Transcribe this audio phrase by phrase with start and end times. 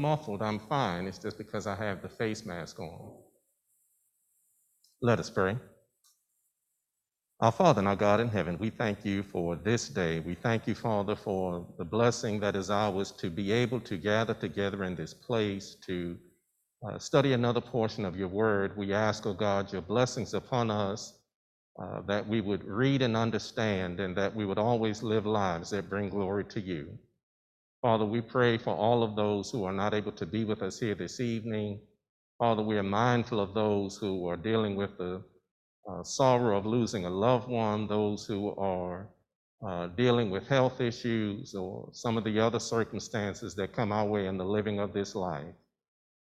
[0.00, 1.06] muffled, I'm fine.
[1.06, 3.12] It's just because I have the face mask on.
[5.02, 5.56] Let us pray.
[7.40, 10.20] Our Father and our God in heaven, we thank you for this day.
[10.20, 14.34] We thank you, Father, for the blessing that is ours to be able to gather
[14.34, 16.18] together in this place to
[16.86, 18.76] uh, study another portion of your word.
[18.76, 21.18] We ask, oh God, your blessings upon us,
[21.82, 25.90] uh, that we would read and understand, and that we would always live lives that
[25.90, 26.98] bring glory to you.
[27.82, 30.78] Father, we pray for all of those who are not able to be with us
[30.78, 31.80] here this evening.
[32.38, 35.22] Father, we are mindful of those who are dealing with the
[35.90, 39.08] uh, sorrow of losing a loved one, those who are
[39.66, 44.26] uh, dealing with health issues, or some of the other circumstances that come our way
[44.26, 45.54] in the living of this life.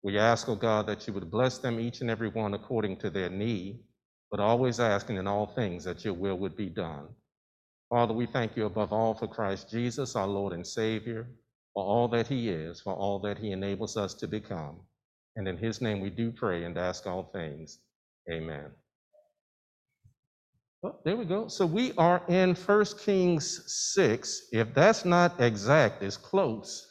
[0.02, 3.08] We ask, oh God, that you would bless them each and every one according to
[3.10, 3.80] their need,
[4.30, 7.08] but always asking in all things that your will would be done.
[7.88, 11.26] Father, we thank you above all for Christ Jesus, our Lord and Savior,
[11.76, 14.80] for all that he is, for all that he enables us to become.
[15.36, 17.80] And in his name we do pray and ask all things.
[18.32, 18.70] Amen.
[20.82, 21.48] Oh, there we go.
[21.48, 24.48] So we are in 1 Kings 6.
[24.52, 26.88] If that's not exact, it's close.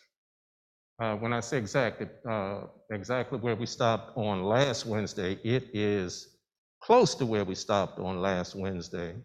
[1.02, 6.38] Uh, when I say exact, uh, exactly where we stopped on last Wednesday, it is
[6.84, 9.16] close to where we stopped on last Wednesday.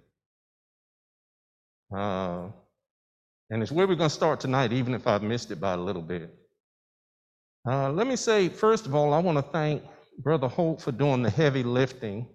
[1.94, 2.48] Uh,
[3.50, 5.76] and it's where we're going to start tonight, even if I've missed it by a
[5.76, 6.34] little bit.
[7.68, 9.82] Uh, let me say, first of all, I want to thank
[10.18, 12.26] Brother Holt for doing the heavy lifting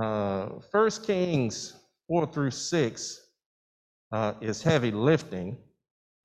[0.00, 1.74] uh, First Kings
[2.08, 3.20] 4 through 6
[4.12, 5.56] uh, is heavy lifting.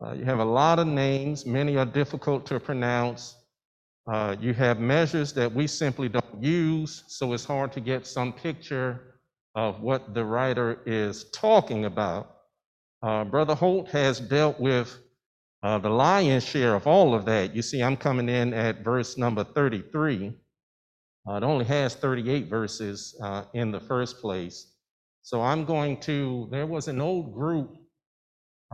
[0.04, 3.36] Uh, you have a lot of names, many are difficult to pronounce.
[4.12, 8.34] Uh, you have measures that we simply don't use, so it's hard to get some
[8.34, 9.20] picture
[9.56, 12.38] of what the writer is talking about.
[13.02, 14.98] Uh, Brother Holt has dealt with
[15.64, 17.56] uh, the lion's share of all of that.
[17.56, 20.34] You see, I'm coming in at verse number 33.
[21.28, 24.74] Uh, it only has 38 verses uh, in the first place.
[25.22, 27.76] So I'm going to, there was an old group,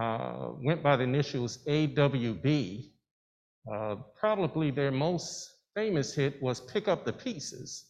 [0.02, 2.92] uh, went by the initials AWB.
[3.72, 7.86] Uh, probably their most famous hit was Pick Up the Pieces.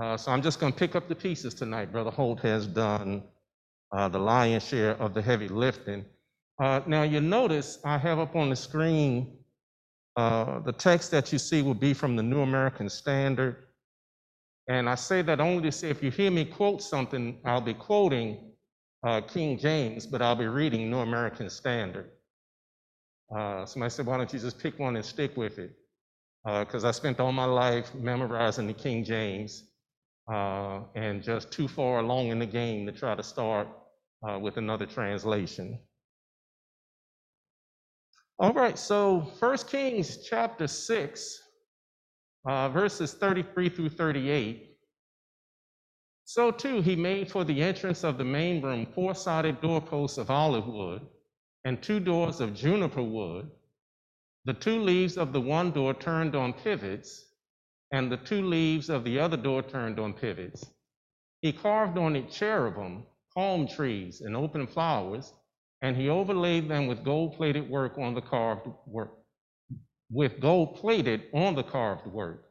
[0.00, 1.90] Uh, so I'm just going to pick up the pieces tonight.
[1.90, 3.24] Brother Holt has done
[3.92, 6.04] uh, the lion's share of the heavy lifting.
[6.58, 9.36] now you notice I have up on the screen
[10.16, 13.56] the text that you see will be from the New American Standard.
[14.68, 17.74] And I say that only to say if you hear me quote something, I'll be
[17.74, 18.52] quoting
[19.02, 22.10] uh, King James, but I'll be reading New American Standard.
[23.34, 25.72] Uh, somebody said, why don't you just pick one and stick with it?
[26.44, 29.64] Because uh, I spent all my life memorizing the King James
[30.32, 33.68] uh, and just too far along in the game to try to start
[34.28, 35.78] uh, with another translation.
[38.38, 41.42] All right, so First Kings chapter 6,
[42.46, 44.66] uh, verses 33 through 38.
[46.24, 50.30] So too he made for the entrance of the main room four sided doorposts of
[50.30, 51.02] olive wood
[51.64, 53.50] and two doors of juniper wood.
[54.44, 57.26] The two leaves of the one door turned on pivots,
[57.92, 60.64] and the two leaves of the other door turned on pivots.
[61.42, 63.04] He carved on it cherubim,
[63.40, 65.32] palm trees, and open flowers,
[65.80, 69.12] and he overlaid them with gold plated work on the carved work
[70.10, 72.44] with gold plated on the carved work.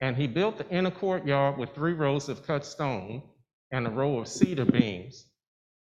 [0.00, 3.22] And he built the inner courtyard with three rows of cut stone
[3.72, 5.26] and a row of cedar beams.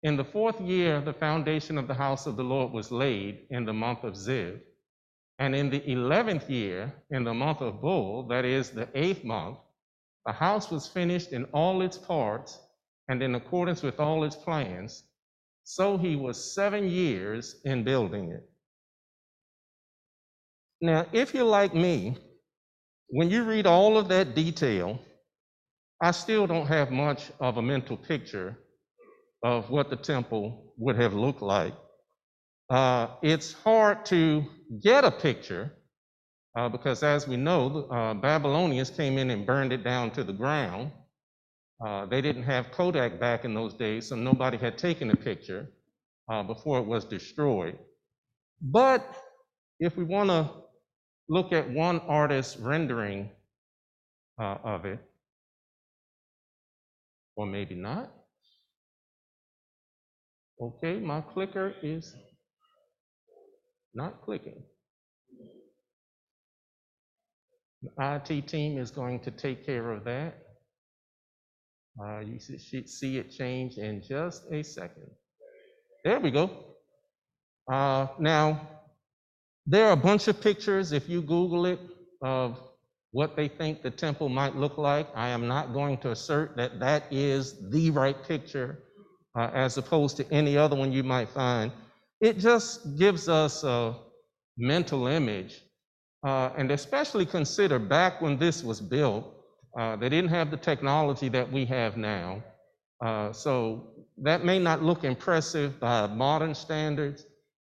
[0.03, 3.65] In the fourth year, the foundation of the house of the Lord was laid in
[3.65, 4.59] the month of Ziv.
[5.38, 9.59] And in the eleventh year, in the month of Bul, that is the eighth month,
[10.25, 12.59] the house was finished in all its parts
[13.09, 15.05] and in accordance with all his plans.
[15.65, 18.49] So he was seven years in building it.
[20.81, 22.16] Now, if you're like me,
[23.09, 25.00] when you read all of that detail,
[26.00, 28.59] I still don't have much of a mental picture
[29.43, 31.75] of what the temple would have looked like.
[32.69, 34.45] Uh, it's hard to
[34.83, 35.72] get a picture
[36.59, 40.33] uh, because, as we know, uh, Babylonians came in and burned it down to the
[40.33, 40.91] ground.
[41.84, 45.69] Uh, they didn't have Kodak back in those days, so nobody had taken a picture
[46.31, 47.78] uh, before it was destroyed.
[48.63, 49.07] But
[49.78, 50.51] if we want to
[51.28, 53.31] look at one artist's rendering
[54.41, 55.01] uh, of it,
[57.37, 58.11] or maybe not.
[60.61, 62.15] Okay, my clicker is
[63.95, 64.63] not clicking.
[67.83, 70.46] The IT team is going to take care of that.
[72.01, 75.10] Uh, you should see it change in just a second.
[76.04, 76.51] There we go.
[77.71, 78.69] Uh, now,
[79.66, 81.81] There are a bunch of pictures, if you Google it,
[82.22, 82.60] of
[83.13, 85.09] what they think the temple might look like.
[85.16, 88.78] I am not going to assert that that is the right picture
[89.37, 91.72] uh, as opposed to any other one you might find.
[92.21, 93.97] It just gives us a
[94.59, 95.63] mental image.
[96.25, 99.35] Uh, and especially consider back when this was built,
[99.78, 102.43] uh, they didn't have the technology that we have now.
[103.05, 107.27] Uh, so that may not look impressive by modern standards,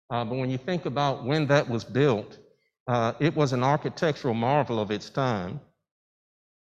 [0.09, 2.39] uh, but when you think about when that was built,
[2.87, 5.59] uh, it was an architectural marvel of its time.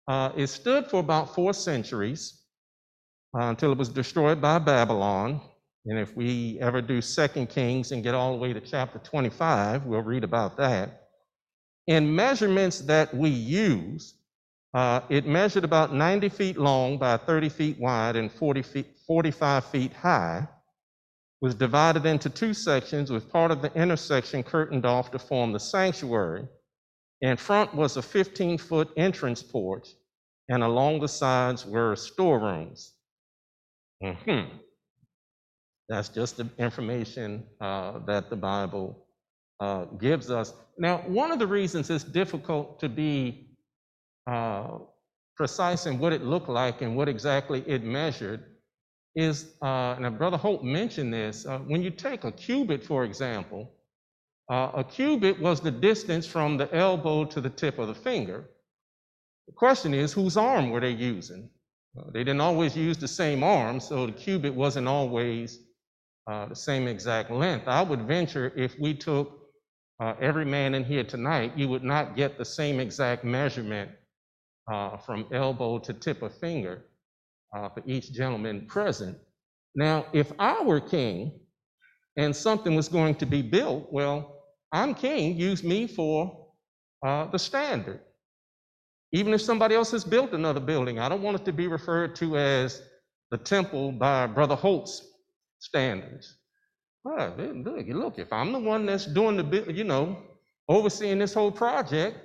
[0.08, 2.42] Uh, it stood for about four centuries
[3.38, 5.40] uh, until it was destroyed by Babylon.
[5.86, 9.86] And if we ever do Second Kings and get all the way to chapter 25,
[9.86, 11.08] we'll read about that.
[11.88, 14.17] In measurements that we use,
[14.78, 19.66] uh, it measured about 90 feet long by 30 feet wide and 40 feet, 45
[19.66, 20.48] feet high,
[21.42, 25.52] was divided into two sections with part of the inner section curtained off to form
[25.52, 26.48] the sanctuary.
[27.22, 29.88] In front was a 15 foot entrance porch,
[30.48, 32.94] and along the sides were storerooms.
[34.04, 34.58] Mm-hmm.
[35.90, 39.08] That's just the information uh, that the Bible
[39.60, 40.54] uh, gives us.
[40.78, 43.47] Now, one of the reasons it's difficult to be
[44.28, 44.80] uh,
[45.36, 48.44] precise in what it looked like and what exactly it measured
[49.16, 53.72] is, uh, and Brother Holt mentioned this, uh, when you take a cubit, for example,
[54.50, 58.50] uh, a cubit was the distance from the elbow to the tip of the finger.
[59.48, 61.50] The question is, whose arm were they using?
[62.14, 65.60] They didn't always use the same arm, so the cubit wasn't always
[66.28, 67.68] uh, the same exact length.
[67.68, 69.40] I would venture if we took
[70.00, 73.90] uh, every man in here tonight, you would not get the same exact measurement
[74.72, 76.86] uh, from elbow to tip of finger
[77.56, 79.18] uh, for each gentleman present.
[79.76, 81.40] Now, if I were king
[82.18, 86.48] and something was going to be built, well, I'm king, use me for
[87.06, 88.02] uh, the standard.
[89.14, 92.16] Even if somebody else has built another building, I don't want it to be referred
[92.18, 92.82] to as
[93.32, 95.06] the temple by Brother Holt's
[95.60, 96.36] standards.
[97.04, 100.18] Well, look, look, if I'm the one that's doing the, you know,
[100.68, 102.18] overseeing this whole project,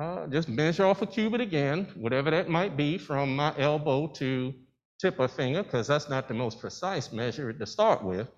[0.00, 4.54] uh, just measure off a cubit again, whatever that might be, from my elbow to
[5.00, 8.28] tip of finger, because that's not the most precise measure to start with.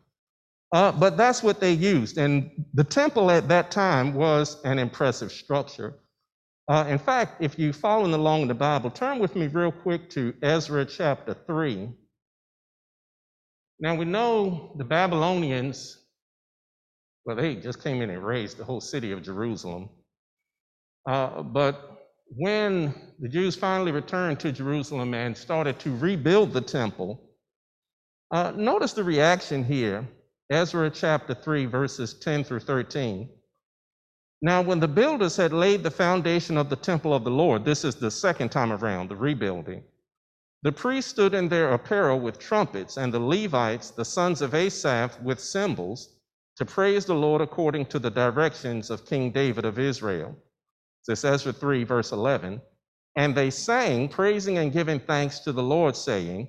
[0.72, 2.18] Uh, but that's what they used.
[2.18, 5.94] And the temple at that time was an impressive structure.
[6.66, 10.10] Uh, in fact, if you're following along in the Bible, turn with me real quick
[10.10, 11.90] to Ezra chapter 3.
[13.80, 15.98] Now we know the Babylonians,
[17.24, 19.90] well, they just came in and razed the whole city of Jerusalem.
[21.06, 21.94] Uh, but
[22.36, 27.20] when the Jews finally returned to Jerusalem and started to rebuild the temple,
[28.30, 30.08] uh, notice the reaction here
[30.50, 33.28] Ezra chapter 3, verses 10 through 13.
[34.42, 37.84] Now, when the builders had laid the foundation of the temple of the Lord, this
[37.84, 39.84] is the second time around, the rebuilding,
[40.62, 45.18] the priests stood in their apparel with trumpets, and the Levites, the sons of Asaph,
[45.22, 46.16] with cymbals,
[46.56, 50.36] to praise the Lord according to the directions of King David of Israel.
[51.06, 52.60] This Ezra 3, verse 11.
[53.16, 56.48] And they sang, praising and giving thanks to the Lord, saying,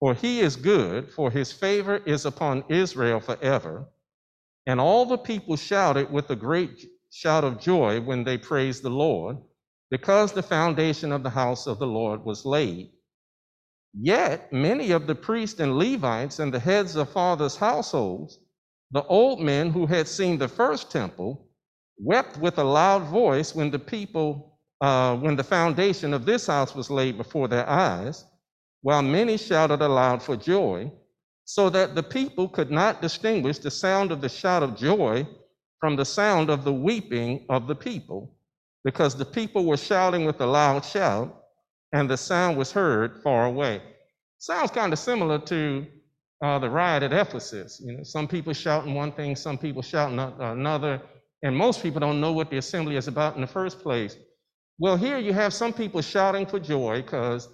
[0.00, 3.86] For he is good, for his favor is upon Israel forever.
[4.66, 8.90] And all the people shouted with a great shout of joy when they praised the
[8.90, 9.38] Lord,
[9.90, 12.90] because the foundation of the house of the Lord was laid.
[13.94, 18.38] Yet many of the priests and Levites and the heads of fathers' households,
[18.90, 21.45] the old men who had seen the first temple,
[21.98, 26.74] wept with a loud voice when the people, uh, when the foundation of this house
[26.74, 28.24] was laid before their eyes,
[28.82, 30.90] while many shouted aloud for joy,
[31.44, 35.26] so that the people could not distinguish the sound of the shout of joy
[35.80, 38.36] from the sound of the weeping of the people,
[38.84, 41.44] because the people were shouting with a loud shout
[41.92, 43.80] and the sound was heard far away.
[44.38, 45.86] Sounds kind of similar to
[46.42, 47.80] uh, the riot at Ephesus.
[47.82, 51.00] You know, some people shouting one thing, some people shouting another,
[51.42, 54.16] and most people don't know what the assembly is about in the first place.
[54.78, 57.48] Well, here you have some people shouting for joy because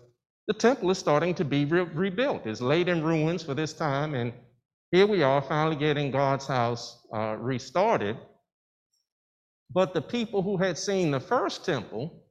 [0.49, 2.47] the temple is starting to be re- rebuilt.
[2.47, 4.33] It's laid in ruins for this time, and
[4.91, 8.17] here we are finally getting God's house uh, restarted.
[9.71, 12.25] But the people who had seen the first temple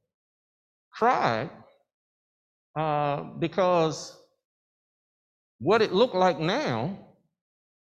[0.92, 1.50] cried
[2.76, 4.16] uh, because
[5.58, 6.98] what it looked like now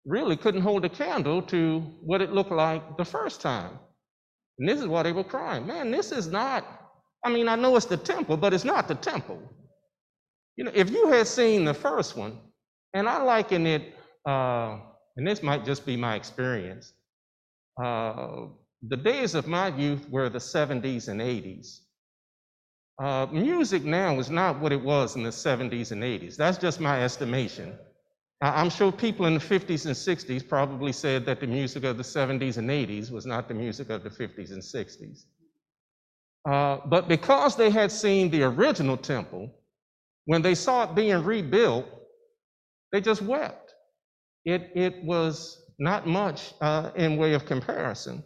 [0.06, 3.78] really couldn't hold a candle to what it looked like the first time.
[4.58, 5.66] And this is why they were crying.
[5.66, 6.64] Man, this is not,
[7.24, 9.42] I mean, I know it's the temple, but it's not the temple.
[10.56, 12.38] You know, if you had seen the first one,
[12.94, 13.94] and I liken it,
[14.26, 14.78] uh,
[15.16, 16.92] and this might just be my experience,
[17.82, 18.46] uh,
[18.88, 21.80] the days of my youth were the 70s and 80s.
[23.02, 26.36] Uh, music now is not what it was in the 70s and 80s.
[26.36, 27.78] That's just my estimation.
[28.40, 32.02] I'm sure people in the 50s and 60s probably said that the music of the
[32.02, 35.24] 70s and 80s was not the music of the 50s and 60s.
[36.48, 39.54] Uh, but because they had seen the original temple,
[40.24, 41.86] when they saw it being rebuilt,
[42.92, 43.74] they just wept.
[44.46, 48.22] It, it was not much uh, in way of comparison.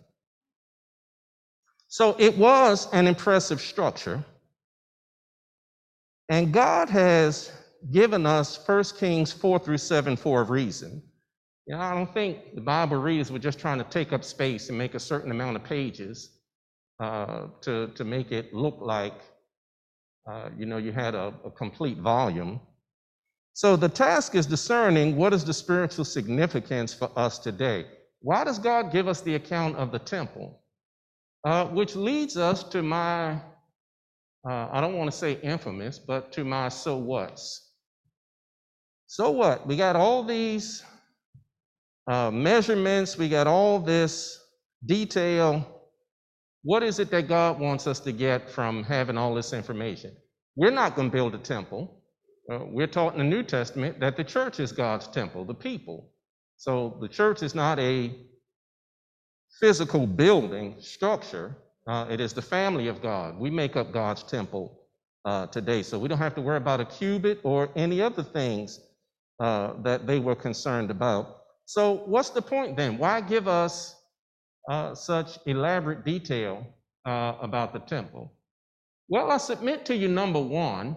[1.88, 4.25] So it was an impressive structure.
[6.28, 7.52] And God has
[7.91, 11.03] given us 1 Kings 4 through 7 for a reason.
[11.67, 14.69] You know, I don't think the Bible readers were just trying to take up space
[14.69, 16.31] and make a certain amount of pages
[17.00, 19.21] uh, to, to make it look like,
[20.31, 22.61] uh, you know, you had a, a complete volume.
[23.55, 27.87] So the task is discerning what is the spiritual significance for us today.
[28.21, 30.61] Why does God give us the account of the temple?
[31.45, 33.33] Uh, which leads us to my,
[34.49, 37.63] uh, I don't want to say infamous, but to my so what's.
[39.06, 39.66] So what?
[39.66, 40.82] We got all these
[42.06, 44.38] uh, measurements, we got all this
[44.87, 45.66] detail.
[46.62, 50.16] What is it that God wants us to get from having all this information?
[50.56, 52.02] We're not going to build a temple.
[52.50, 56.11] Uh, we're taught in the New Testament that the church is God's temple, the people.
[56.56, 58.14] So the church is not a
[59.61, 61.56] physical building structure,
[61.87, 63.38] uh, it is the family of God.
[63.38, 64.80] We make up God's temple
[65.25, 65.82] uh, today.
[65.82, 68.80] So we don't have to worry about a cubit or any other things
[69.41, 71.38] uh, that they were concerned about.
[71.67, 72.99] So, what's the point then?
[72.99, 73.97] Why give us
[74.69, 76.67] uh, such elaborate detail
[77.05, 78.33] uh, about the temple?
[79.09, 80.97] Well, I submit to you, number one,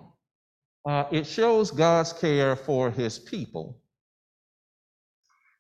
[0.88, 3.82] uh, it shows God's care for his people.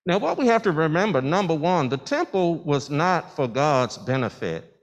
[0.06, 4.74] Now, what we have to remember number one, the temple was not for God's benefit.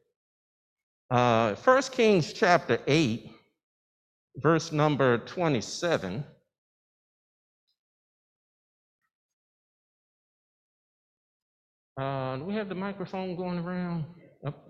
[1.10, 3.30] Uh, 1 Kings chapter 8,
[4.36, 6.24] verse number 27.
[11.96, 14.04] Uh, do we have the microphone going around?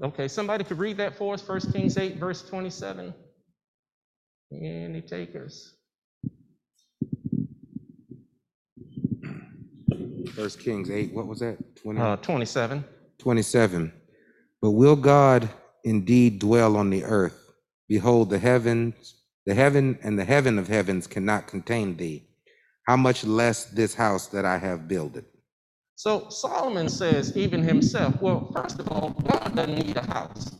[0.02, 3.12] Okay, somebody could read that for us, 1 Kings 8, verse 27.
[4.52, 5.74] Any takers?
[10.36, 11.58] 1 Kings eight, what was that?
[11.76, 12.84] Twenty, Uh, 27.
[13.18, 13.92] twenty-seven.
[14.60, 15.48] But will God
[15.84, 17.52] indeed dwell on the earth?
[17.88, 22.28] Behold, the heavens, the heaven and the heaven of heavens cannot contain thee.
[22.86, 25.24] How much less this house that I have builded?
[25.96, 30.56] So Solomon says, even himself, well, first of all, God doesn't need a house.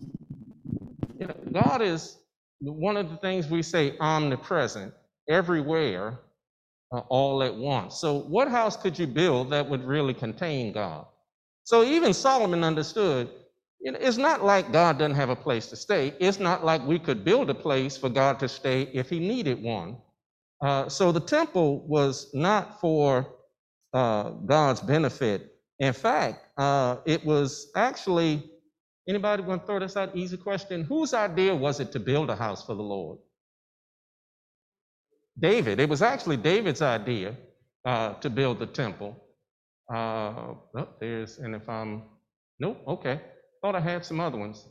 [1.18, 2.18] You know, God is
[2.60, 4.94] one of the things we say omnipresent,
[5.28, 6.20] everywhere,
[6.92, 7.96] uh, all at once.
[7.96, 11.06] So, what house could you build that would really contain God?
[11.64, 13.30] So, even Solomon understood
[13.80, 16.14] you know, it's not like God doesn't have a place to stay.
[16.20, 19.62] It's not like we could build a place for God to stay if he needed
[19.62, 19.98] one.
[20.62, 23.34] Uh, so, the temple was not for
[23.94, 25.52] uh, God's benefit.
[25.80, 28.50] In fact, uh, it was actually
[29.08, 30.16] anybody going to throw this out?
[30.16, 30.84] Easy question.
[30.84, 33.18] Whose idea was it to build a house for the Lord?
[35.38, 35.80] David.
[35.80, 37.36] It was actually David's idea
[37.84, 39.16] uh, to build the temple.
[39.92, 42.04] Uh, oh, there's, and if I'm,
[42.60, 43.20] nope, okay.
[43.62, 44.66] Thought I had some other ones.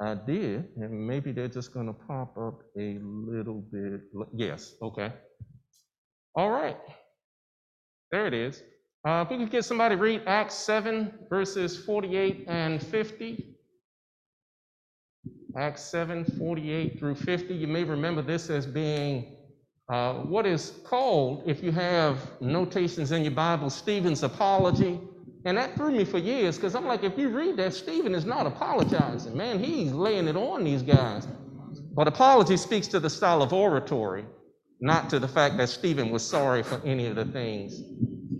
[0.00, 4.02] I did, and maybe they're just going to pop up a little bit.
[4.34, 5.12] Yes, okay.
[6.34, 6.76] All right.
[8.12, 8.62] There it is.
[9.06, 13.54] Uh, if we could get somebody to read Acts 7, verses 48 and 50.
[15.56, 17.54] Acts 7, 48 through 50.
[17.54, 19.36] You may remember this as being
[19.88, 25.00] uh, what is called, if you have notations in your Bible, Stephen's apology.
[25.44, 28.24] And that threw me for years because I'm like, if you read that, Stephen is
[28.24, 29.36] not apologizing.
[29.36, 31.28] Man, he's laying it on these guys.
[31.94, 34.24] But apology speaks to the style of oratory,
[34.80, 37.82] not to the fact that Stephen was sorry for any of the things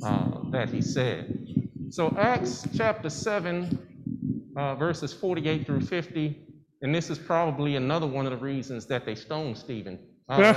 [0.02, 1.46] uh, that he said.
[1.90, 6.46] So, Acts chapter 7, uh, verses 48 through 50,
[6.82, 9.98] and this is probably another one of the reasons that they stoned Stephen.
[10.28, 10.54] Uh,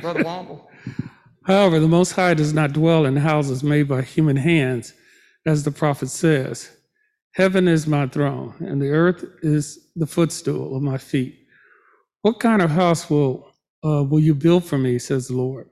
[0.00, 0.66] Brother Womble?
[1.44, 4.92] However, the Most High does not dwell in houses made by human hands,
[5.46, 6.70] as the prophet says.
[7.32, 11.38] Heaven is my throne, and the earth is the footstool of my feet.
[12.22, 13.47] What kind of house will
[13.84, 15.68] uh, will you build for me, says the Lord?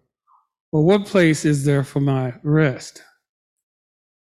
[0.73, 3.03] Or what place is there for my rest?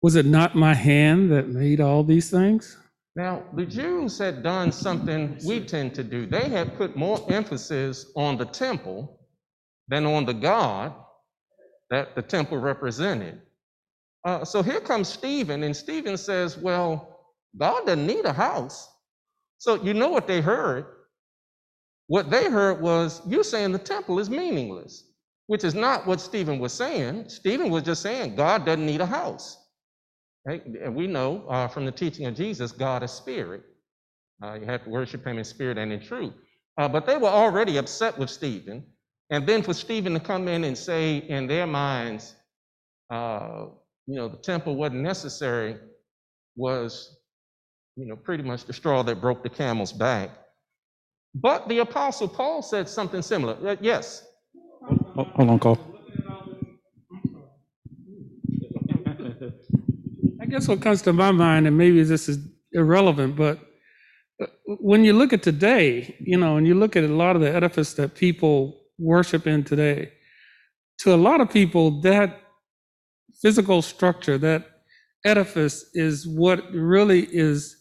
[0.03, 2.77] Was it not my hand that made all these things?
[3.17, 6.27] Now, the Jews had done something we tend to do.
[6.27, 9.21] They had put more emphasis on the temple
[9.89, 10.95] than on the God
[11.91, 13.41] that the temple represented.
[14.25, 17.21] Uh, so here comes Stephen, and Stephen says, Well,
[17.57, 18.89] God doesn't need a house.
[19.59, 20.87] So you know what they heard?
[22.11, 25.05] What they heard was you saying the temple is meaningless,
[25.47, 27.29] which is not what Stephen was saying.
[27.29, 29.57] Stephen was just saying God doesn't need a house.
[30.45, 30.67] Right?
[30.67, 33.63] And we know uh, from the teaching of Jesus, God is spirit.
[34.43, 36.35] Uh, you have to worship him in spirit and in truth.
[36.77, 38.85] Uh, but they were already upset with Stephen.
[39.31, 42.35] And then for Stephen to come in and say in their minds,
[43.09, 43.67] uh,
[44.09, 45.77] you know, the temple wasn't necessary
[46.57, 47.19] was,
[47.95, 50.31] you know, pretty much the straw that broke the camel's back.
[51.35, 53.57] But the Apostle Paul said something similar.
[53.67, 54.27] Uh, Yes.
[55.15, 55.79] Hold hold on, Cole.
[60.41, 62.39] I guess what comes to my mind, and maybe this is
[62.73, 63.59] irrelevant, but
[64.43, 64.47] uh,
[64.81, 67.55] when you look at today, you know, and you look at a lot of the
[67.55, 70.13] edifice that people worship in today,
[71.01, 72.41] to a lot of people, that
[73.41, 74.67] physical structure, that
[75.25, 77.77] edifice is what really is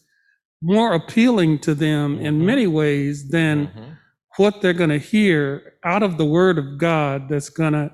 [0.62, 2.44] more appealing to them in Mhm.
[2.44, 3.96] many ways than Mhm.
[4.36, 7.90] what they're going to hear out of the word of God that's going to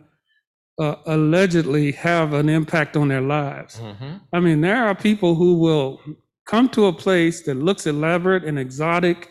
[0.79, 3.81] uh, allegedly have an impact on their lives.
[3.81, 4.21] Mhm.
[4.31, 6.03] I mean, there are people who will
[6.45, 9.31] come to a place that looks elaborate and exotic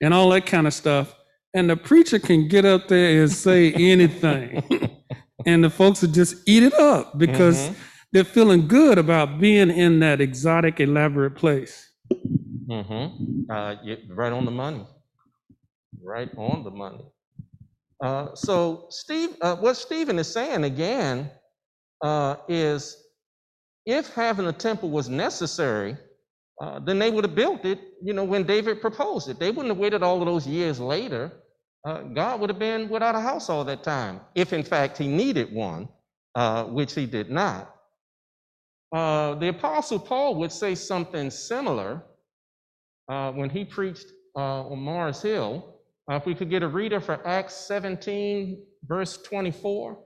[0.00, 1.14] and all that kind of stuff,
[1.52, 4.62] and the preacher can get up there and say anything,
[5.44, 7.74] and the folks will just eat it up because Mhm.
[8.12, 11.87] they're feeling good about being in that exotic, elaborate place.
[12.68, 13.50] Mm-hmm.
[13.50, 13.76] Uh,
[14.14, 14.86] right on the money.
[16.02, 17.04] Right on the money.
[18.02, 21.30] Uh, so Steve, uh, what Stephen is saying again
[22.02, 22.96] uh, is,
[23.86, 25.96] if having a temple was necessary,
[26.60, 27.80] uh, then they would have built it.
[28.02, 31.32] You know, when David proposed it, they wouldn't have waited all of those years later.
[31.86, 35.08] Uh, God would have been without a house all that time, if in fact he
[35.08, 35.88] needed one,
[36.34, 37.74] uh, which he did not.
[38.94, 42.02] Uh, the Apostle Paul would say something similar
[43.08, 45.74] uh, when he preached uh, on Mars Hill.
[46.10, 49.98] Uh, if we could get a reader for Acts 17, verse 24.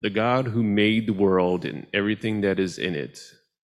[0.00, 3.18] the God who made the world and everything that is in it,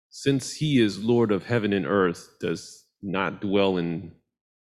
[0.09, 4.11] since he is Lord of heaven and earth, does not dwell in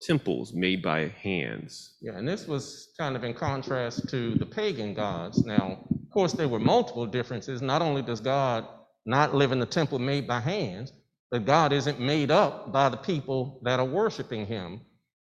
[0.01, 1.95] temples made by hands.
[2.01, 5.43] Yeah, and this was kind of in contrast to the pagan gods.
[5.45, 7.61] Now, of course, there were multiple differences.
[7.61, 8.67] Not only does God
[9.05, 10.91] not live in the temple made by hands,
[11.31, 14.81] but God isn't made up by the people that are worshiping him.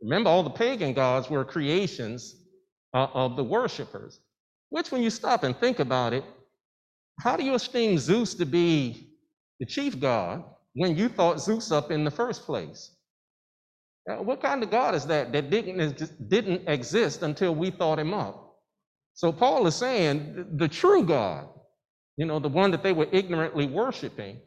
[0.02, 2.36] Remember, all the pagan gods were creations
[2.94, 4.20] uh, of the worshipers,
[4.70, 6.24] which, when you stop and think about it,
[7.20, 9.10] how do you esteem Zeus to be
[9.60, 12.92] the chief god when you thought Zeus up in the first place?
[14.10, 18.14] Uh, what kind of God is that that didn't, didn't exist until we thought him
[18.14, 18.58] up?
[19.16, 21.48] So Paul is saying the true God,
[22.18, 24.40] you know, the one that they were ignorantly worshiping,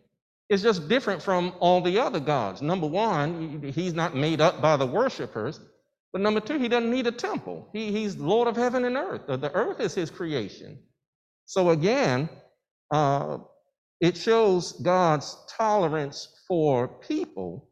[0.49, 2.63] is just different from all the other gods.
[2.63, 5.61] Number one, he's not made up by the worshipers.
[6.13, 7.69] But number two, he doesn't need a temple.
[7.73, 9.23] He, he's Lord of heaven and earth.
[9.27, 10.79] The, earth is his creation.
[11.45, 12.31] So again,
[12.91, 13.39] uh,
[14.01, 17.69] it shows God's tolerance for people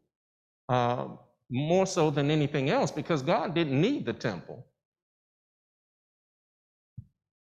[0.69, 1.07] uh,
[1.49, 4.67] more so than anything else because God didn't need the temple.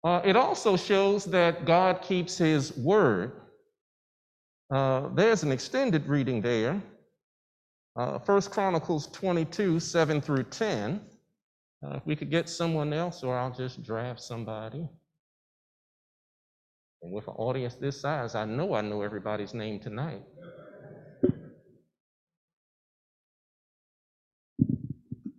[0.04, 3.32] Uh, it also shows that God keeps his word.
[4.70, 6.82] Uh, there's an extended reading there.
[7.96, 11.00] Uh, First Chronicles 22, 7 through 10.
[11.84, 14.86] Uh, if we could get someone else, or I'll just draft somebody.
[17.02, 20.22] And with an audience this size, I know I know everybody's name tonight.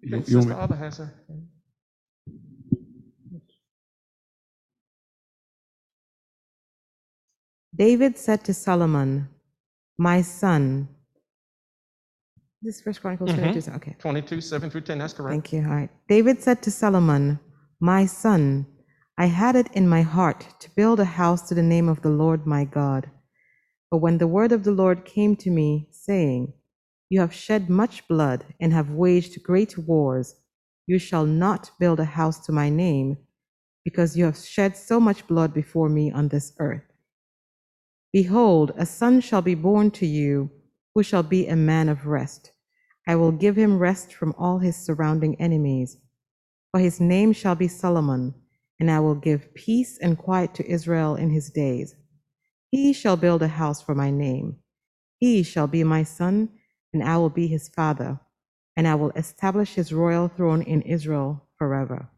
[0.02, 1.14] You- you Sister me- Abba has her.
[7.80, 9.30] David said to Solomon,
[9.98, 10.90] My son,
[12.62, 13.54] this is First Chronicles Mhm.
[13.54, 13.96] 22, okay.
[14.00, 15.32] 22, 7 through 10, that's correct.
[15.32, 15.62] Thank you.
[15.64, 15.90] All right.
[16.10, 17.40] David said to Solomon,
[17.80, 18.66] My son,
[19.18, 22.10] I had it in my heart to build a house to the name of the
[22.10, 23.10] Lord my God.
[23.90, 26.52] But when the word of the Lord came to me, saying,
[27.10, 30.36] You have shed much blood and have waged great wars,
[30.86, 33.20] you shall not build a house to my name,
[33.86, 36.89] because you have shed so much blood before me on this earth.
[38.12, 40.50] Behold, a son shall be born to you,
[40.96, 42.52] who shall be a man of rest.
[43.08, 45.98] I will give him rest from all his surrounding enemies.
[46.72, 48.34] For his name shall be Solomon,
[48.80, 51.96] and I will give peace and quiet to Israel in his days.
[52.72, 54.58] He shall build a house for my name.
[55.20, 56.50] He shall be my son,
[56.94, 58.20] and I will be his father,
[58.76, 62.10] and I will establish his royal throne in Israel forever.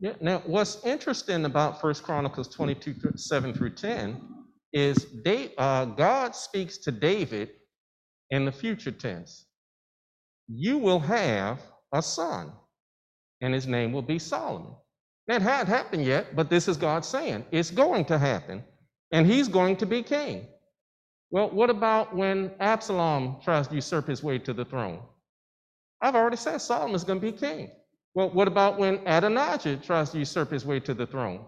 [0.00, 4.39] Yeah, now what's interesting about First Chronicles 22, 7 through 10
[4.72, 7.50] is Da- uh, God speaks to David
[8.30, 9.46] in the future tense.
[10.48, 11.60] You will have
[11.92, 12.52] a son,
[13.40, 14.74] and his name will be Solomon.
[15.28, 18.64] That hadn't happened yet, but this is God saying it's going to happen,
[19.12, 20.48] and he's going to be king.
[21.30, 25.00] Well, what about when Absalom tries to usurp his way to the throne?
[26.02, 27.70] I've already said Solomon's going to be king.
[28.14, 31.44] Well, what about when Adonijah tries to usurp his way to the throne?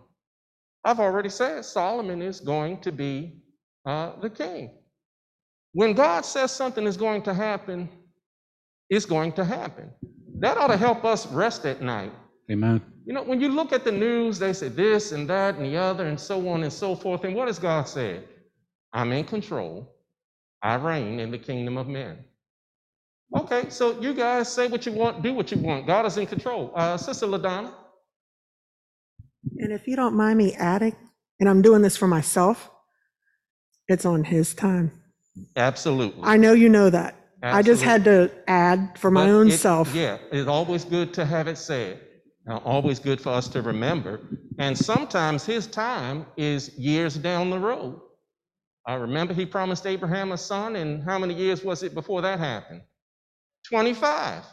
[0.84, 3.42] I've already said Solomon is going to be
[3.86, 4.70] uh, the king.
[5.72, 7.88] When God says something is going to happen,
[8.90, 9.90] it's going to happen.
[10.38, 12.12] That ought to help us rest at night.
[12.50, 12.82] Amen.
[13.04, 15.76] You know, when you look at the news, they say this and that and the
[15.76, 17.24] other and so on and so forth.
[17.24, 18.28] And what has God said?
[18.92, 19.94] I'm in control.
[20.62, 22.18] I reign in the kingdom of men.
[23.36, 25.86] Okay, so you guys say what you want, do what you want.
[25.86, 26.70] God is in control.
[26.74, 27.72] Uh, Sister LaDonna,
[29.58, 30.94] And if you don't mind me adding,
[31.40, 32.70] and I'm doing this for myself,
[33.88, 34.92] it's on his time.
[35.56, 36.22] absolutely.
[36.24, 37.16] I know you know that.
[37.42, 39.92] I just had to add for my But own it- self.
[39.94, 42.00] Yeah, it's always good to have it said.
[42.48, 44.20] Uh, always good for us to remember.
[44.58, 48.00] And sometimes his time is years down the road.
[48.86, 52.38] I remember he promised Abraham a son, and how many years was it before that
[52.38, 52.82] happened?
[53.68, 54.44] 25.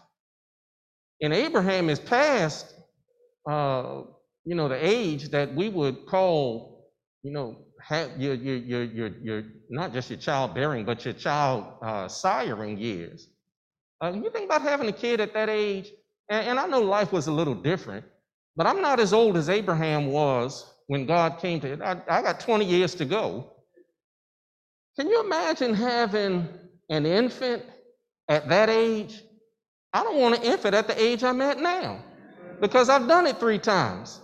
[1.22, 2.74] And Abraham is past,
[3.50, 4.02] uh,
[4.50, 6.90] you know, the age that we would call,
[7.22, 11.66] you know, have your, your, your, your, your not just your childbearing, but your child
[11.84, 13.28] uh, siring years.
[14.02, 15.92] Uh, you think about having a kid at that age,
[16.32, 18.04] and, and I know life was a little different,
[18.56, 21.82] but I'm not as old as Abraham was when God came to it.
[21.84, 23.54] I, I got 20 years to go.
[24.98, 26.50] Can you imagine having
[26.90, 27.62] an infant
[28.28, 29.22] at that age?
[29.94, 32.04] I don't want an infant at the age I'm at now
[32.60, 34.22] because I've done it three times.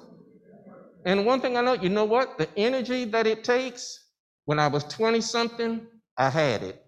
[1.05, 2.37] And one thing I know, you know what?
[2.37, 4.05] The energy that it takes
[4.45, 5.85] when I was 20 something,
[6.17, 6.83] I had it.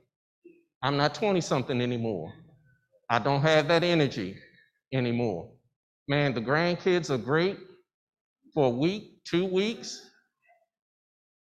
[0.82, 2.34] I'm not 20 something anymore.
[3.10, 4.38] I don't have that energy
[4.94, 5.52] anymore.
[6.08, 7.60] Man, the grandkids are great
[8.54, 10.02] for a week, two weeks.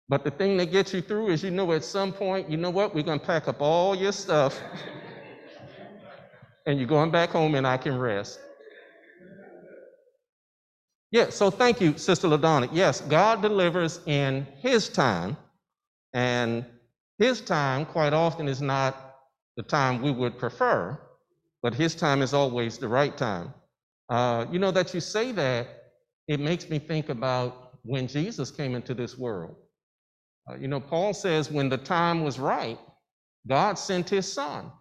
[0.08, 2.69] But the thing that gets you through is you know at some point, you know
[2.69, 2.93] what?
[2.93, 4.60] We're going to pack up all your stuff
[6.65, 8.39] and you're going back home and I can rest.
[11.13, 12.69] Yeah, so thank you, Sister LaDonna.
[12.73, 15.38] Yes, God delivers in His time,
[16.13, 16.65] and
[17.19, 19.17] His time quite often is not
[19.56, 20.99] the time we would prefer,
[21.62, 23.54] but His time is always the right time.
[24.10, 25.67] Uh, you know, that you say that,
[26.28, 29.56] it makes me think about when Jesus came into this world.
[30.49, 32.80] Uh, you know, Paul says when the time was right,
[33.47, 34.71] God sent His Son.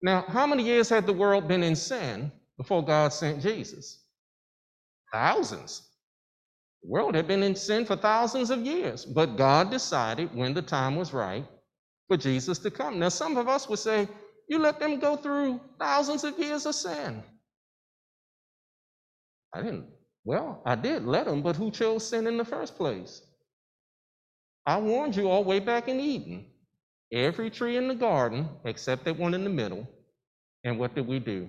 [0.00, 4.05] Now, how many years had the world been in sin before God sent Jesus?
[5.12, 5.82] Thousands.
[6.82, 10.62] The world had been in sin for thousands of years, but God decided when the
[10.62, 11.44] time was right
[12.08, 12.98] for Jesus to come.
[12.98, 14.08] Now, some of us would say,
[14.48, 17.22] You let them go through thousands of years of sin.
[19.54, 19.86] I didn't.
[20.24, 23.22] Well, I did let them, but who chose sin in the first place?
[24.66, 26.46] I warned you all way back in Eden.
[27.12, 29.88] Every tree in the garden except that one in the middle.
[30.64, 31.48] And what did we do?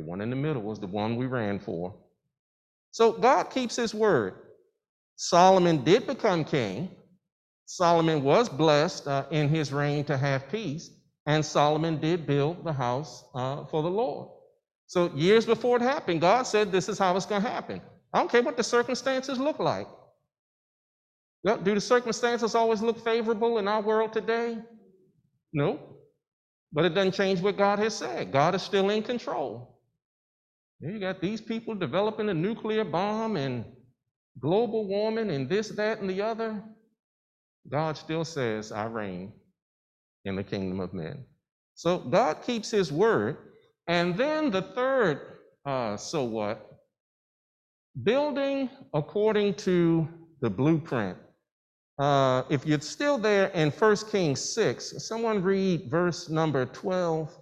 [0.00, 1.94] The one in the middle was the one we ran for.
[2.90, 4.32] So God keeps his word.
[5.16, 6.88] Solomon did become king.
[7.66, 10.88] Solomon was blessed uh, in his reign to have peace.
[11.26, 14.30] And Solomon did build the house uh, for the Lord.
[14.86, 17.82] So years before it happened, God said, This is how it's going to happen.
[18.14, 19.86] I don't care what the circumstances look like.
[21.44, 24.56] Do the circumstances always look favorable in our world today?
[25.52, 25.78] No.
[26.72, 28.32] But it doesn't change what God has said.
[28.32, 29.76] God is still in control.
[30.80, 33.64] You got these people developing a nuclear bomb and
[34.40, 36.62] global warming and this, that, and the other.
[37.68, 39.32] God still says, I reign
[40.24, 41.24] in the kingdom of men.
[41.74, 43.36] So God keeps his word.
[43.88, 45.20] And then the third,
[45.66, 46.66] uh, so what?
[48.02, 50.08] Building according to
[50.40, 51.18] the blueprint.
[51.98, 57.36] Uh, if you're still there in 1 Kings 6, someone read verse number 12.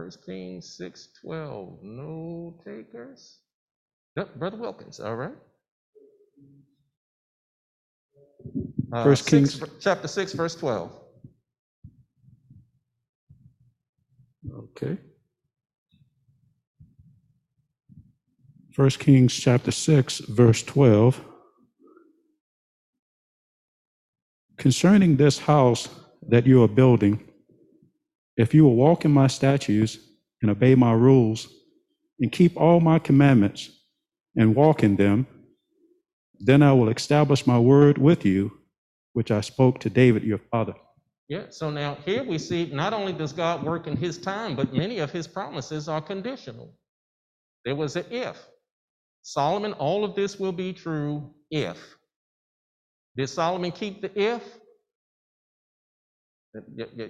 [0.00, 1.78] First Kings 6 12.
[1.82, 3.40] No takers?
[4.16, 5.34] Yep, Brother Wilkins, all right.
[8.92, 10.90] Uh, First six- Kings- Chapter 6, verse 12.
[14.54, 14.96] Okay.
[18.72, 21.22] First Kings chapter 6, verse 12.
[24.56, 25.88] Concerning this house
[26.26, 27.22] that you are building,
[28.40, 29.98] If you will walk in my statutes
[30.40, 31.46] and obey my rules
[32.20, 33.68] and keep all my commandments
[34.34, 35.26] and walk in them,
[36.38, 38.50] then I will establish my word with you,
[39.12, 40.72] which I spoke to David your father.
[41.28, 44.72] Yeah, so now here we see not only does God work in his time, but
[44.72, 46.72] many of his promises are conditional.
[47.66, 48.38] There was an if.
[49.20, 51.76] Solomon, all of this will be true if.
[53.18, 54.42] Did Solomon keep the if?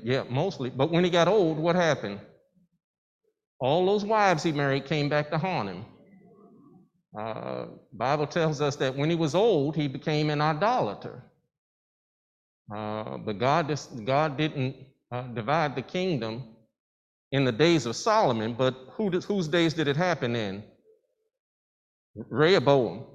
[0.05, 0.71] Yeah, mostly.
[0.71, 2.21] But when he got old, what happened?
[3.61, 5.85] All those wives he married came back to haunt him.
[7.19, 11.25] Uh, Bible tells us that when he was old, he became an idolater.
[12.75, 13.69] Uh, but God,
[14.05, 14.77] God didn't
[15.13, 16.45] uh, divide the kingdom
[17.33, 20.65] in the days of Solomon, but who does, whose days did it happen in?
[22.15, 23.07] Rehoboam.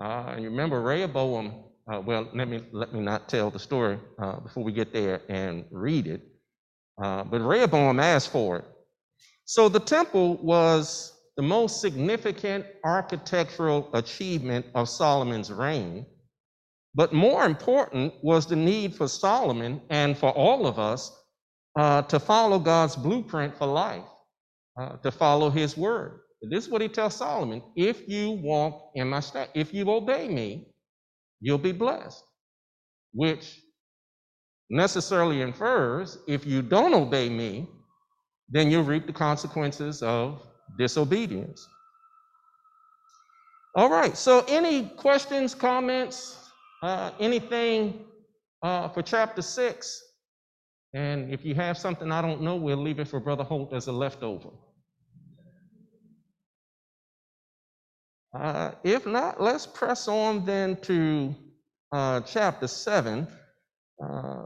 [0.00, 3.98] Uh, and you remember Rehoboam, uh, well, let me, let me not tell the story
[4.18, 6.22] uh, before we get there and read it.
[7.02, 8.64] Uh, but Rehoboam asked for it.
[9.44, 16.06] So the temple was the most significant architectural achievement of Solomon's reign.
[16.94, 21.10] But more important was the need for Solomon and for all of us
[21.76, 24.04] uh, to follow God's blueprint for life,
[24.80, 26.20] uh, to follow his word.
[26.50, 30.28] This is what he tells Solomon if you walk in my steps, if you obey
[30.28, 30.68] me,
[31.44, 32.24] you'll be blessed,
[33.12, 33.60] which
[34.70, 37.68] necessarily infers if you don't obey me,
[38.48, 40.40] then you'll reap the consequences of
[40.78, 41.68] disobedience.
[43.74, 46.38] All right, so any questions, comments,
[46.82, 48.06] uh, anything
[48.62, 50.02] uh, for chapter six?
[50.94, 53.86] And if you have something I don't know, we'll leave it for Brother Holt as
[53.88, 54.48] a leftover.
[58.34, 61.34] Uh, if not, let's press on then to
[61.92, 63.28] uh, chapter seven.
[64.02, 64.44] Uh,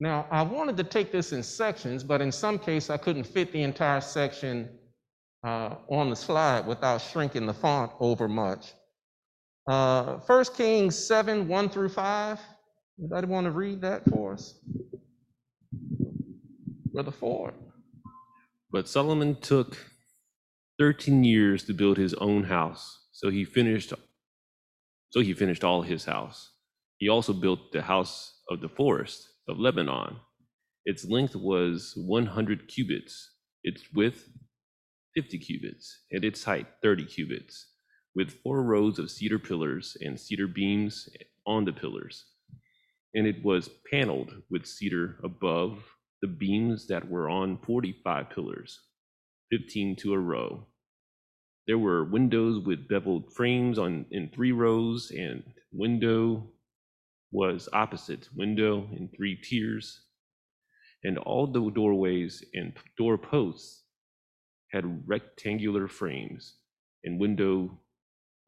[0.00, 3.52] now, I wanted to take this in sections, but in some case, I couldn't fit
[3.52, 4.68] the entire section
[5.44, 8.74] uh, on the slide without shrinking the font over much.
[9.66, 12.38] Uh, 1 Kings 7, 1 through 5.
[12.98, 14.58] Anybody want to read that for us?
[16.92, 17.54] Brother Ford.
[18.70, 19.78] But Solomon took
[20.78, 23.06] 13 years to build his own house.
[23.12, 23.92] So he finished
[25.10, 26.50] so he finished all his house.
[26.98, 30.16] He also built the house of the forest of Lebanon.
[30.84, 33.30] Its length was 100 cubits,
[33.62, 34.28] its width
[35.14, 37.68] 50 cubits, and its height 30 cubits,
[38.16, 41.08] with four rows of cedar pillars and cedar beams
[41.46, 42.24] on the pillars.
[43.14, 45.84] And it was paneled with cedar above
[46.22, 48.80] the beams that were on 45 pillars,
[49.58, 50.66] 15 to a row.
[51.68, 56.50] There were windows with beveled frames on in three rows, and window
[57.30, 60.00] was opposite window in three tiers.
[61.04, 63.84] And all the doorways and door posts
[64.72, 66.54] had rectangular frames,
[67.04, 67.78] and window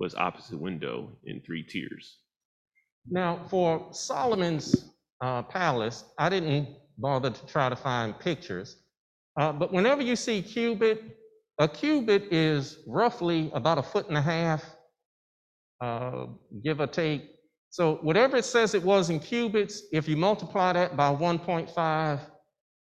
[0.00, 2.18] was opposite window in three tiers.
[3.08, 4.90] Now, for Solomon's
[5.20, 8.76] uh, palace, I didn't bother to try to find pictures,
[9.38, 11.02] uh, but whenever you see cubit,
[11.58, 14.64] a cubit is roughly about a foot and a half,
[15.80, 16.26] uh,
[16.64, 17.30] give or take.
[17.70, 22.20] So whatever it says it was in cubits, if you multiply that by 1.5,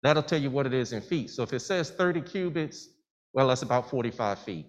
[0.03, 1.29] that'll tell you what it is in feet.
[1.29, 2.89] So if it says 30 cubits,
[3.33, 4.67] well, that's about 45 feet,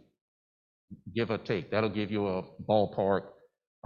[1.15, 1.71] give or take.
[1.71, 3.23] That'll give you a ballpark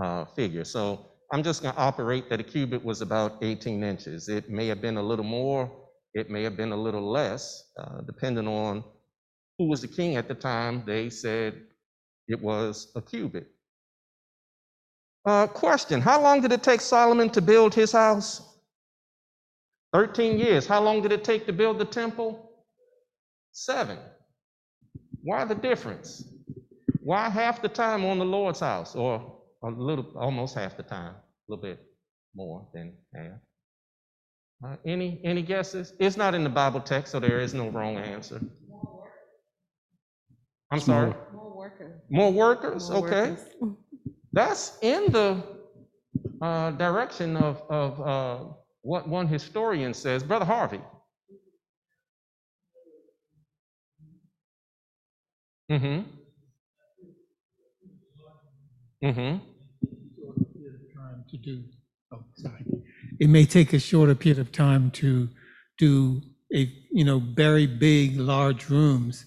[0.02, 0.64] uh, figure.
[0.64, 4.28] So I'm just going to operate that a cubit was about 18 inches.
[4.28, 5.70] It may have been a little more,
[6.14, 8.84] it may have been a little less, uh, depending on
[9.58, 10.82] who was the king at the time.
[10.86, 11.62] They said
[12.28, 13.48] it was a cubit.
[15.24, 18.42] Uh, question How long did it take Solomon to build his house?
[19.92, 20.66] 13 years.
[20.66, 22.50] How long did it take to build the temple?
[23.52, 23.98] Seven.
[25.22, 26.24] Why the difference?
[27.00, 31.14] Why half the time on the Lord's house, or a little, almost half the time,
[31.14, 31.80] a little bit
[32.34, 33.38] more than half?
[34.64, 35.92] Uh, any any guesses?
[35.98, 38.40] It's not in the Bible text, so there is no wrong answer.
[40.70, 41.12] I'm sorry.
[41.32, 42.00] More workers.
[42.08, 42.90] More workers.
[42.90, 43.76] More okay, workers.
[44.32, 45.42] that's in the
[46.40, 48.44] uh, direction of of uh,
[48.82, 50.80] what one historian says, Brother Harvey.
[55.70, 56.02] Mm-hmm.
[59.02, 59.38] Mm-hmm.
[60.94, 61.64] time to do,
[62.12, 62.64] oh, sorry.
[63.20, 65.28] It may take a shorter period of time to
[65.78, 66.22] do
[66.54, 69.26] a, you know, very big, large rooms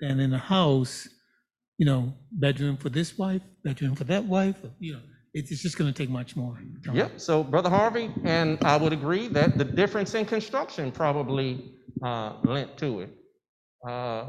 [0.00, 1.08] than in a house,
[1.78, 5.00] you know, bedroom for this wife, bedroom for that wife, you know,
[5.34, 6.58] It's just going to take much more.
[6.84, 6.96] time.
[6.96, 11.72] Yep, so Brother Harvey, and I would agree that the difference in construction probably
[12.02, 13.10] uh, lent to it.
[13.88, 14.24] Uh,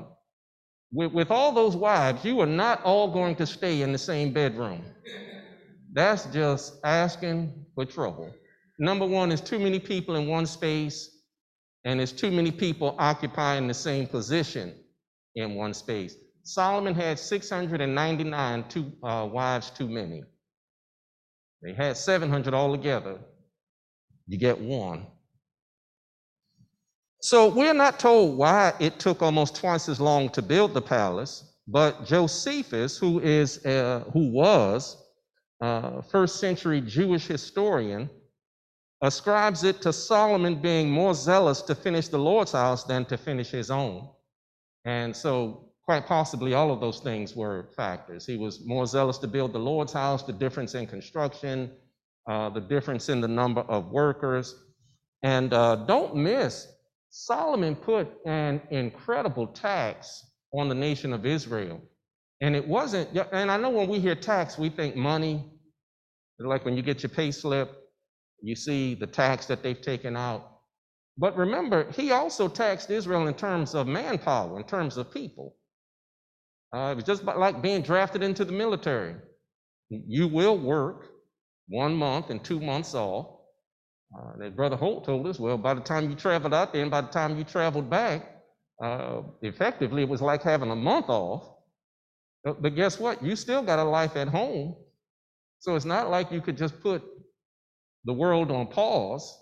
[0.92, 4.32] With, with all those wives, you are not all going to stay in the same
[4.32, 4.82] bedroom.
[5.94, 8.30] That's just asking for trouble.
[8.80, 11.10] Number one, is too many people in one space,
[11.86, 14.76] and there's too many people occupying the same position
[15.36, 16.16] in one space.
[16.44, 20.24] Solomon had 699 two, uh, wives too many.
[21.62, 23.20] They had 700 altogether.
[24.28, 25.08] You get one.
[27.22, 31.56] So we're not told why it took almost twice as long to build the palace,
[31.68, 34.96] but Josephus, who is uh, who was
[35.62, 38.10] a first century Jewish historian,
[39.02, 43.50] ascribes it to Solomon being more zealous to finish the Lord's house than to finish
[43.50, 44.10] his own.
[44.86, 48.26] And so, quite possibly, all of those things were factors.
[48.26, 51.72] He was more zealous to build the Lord's house, the difference in construction,
[52.28, 54.56] uh, the difference in the number of workers.
[55.24, 56.68] And uh, don't miss,
[57.10, 61.82] Solomon put an incredible tax on the nation of Israel.
[62.42, 65.44] And it wasn't, and I know when we hear tax, we think money.
[66.40, 67.87] Like when you get your pay slip,
[68.42, 70.52] you see the tax that they've taken out.
[71.18, 75.56] But remember, he also taxed Israel in terms of manpower, in terms of people.
[76.76, 79.16] Uh, it was just like being drafted into the military.
[79.90, 81.10] You will work
[81.70, 83.40] one month and two months off.
[84.18, 87.02] Uh, Brother Holt told us, well, by the time you traveled out there and by
[87.02, 88.36] the time you traveled back,
[88.84, 91.50] uh, effectively it was like having a month off.
[92.44, 93.24] But, but guess what?
[93.24, 94.76] You still got a life at home.
[95.60, 97.04] So it's not like you could just put
[98.08, 99.38] the world on pause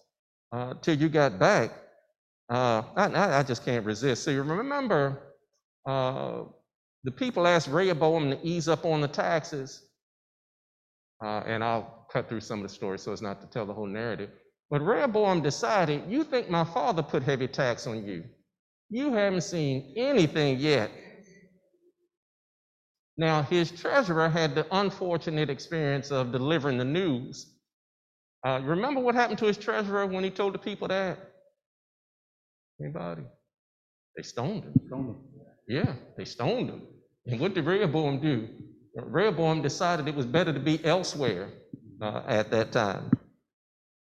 [0.52, 1.72] uh, till you got back.
[2.50, 4.24] Uh, I, I just can't resist.
[4.24, 5.22] So you remember,
[5.88, 6.44] uh,
[7.04, 9.84] the people asked Rehoboam to ease up on the taxes,
[11.24, 13.74] uh, and I'll cut through some of the story so as not to tell the
[13.74, 14.32] whole narrative.
[14.72, 18.24] But Rehoboam decided, You think my father put heavy tax on you?
[18.90, 20.90] You haven't seen anything yet.
[23.18, 27.55] Now, his treasurer had the unfortunate experience of delivering the news.
[28.46, 31.18] Uh, remember what happened to his treasurer when he told the people that?
[32.80, 33.24] Anybody?
[34.16, 34.74] They stoned him.
[34.88, 35.16] Stoned him.
[35.68, 36.84] Yeah, they stoned him.
[37.26, 38.48] And what did Rehoboam do?
[38.96, 41.50] Rehoboam decided it was better to be elsewhere
[42.02, 43.10] uh, at that time.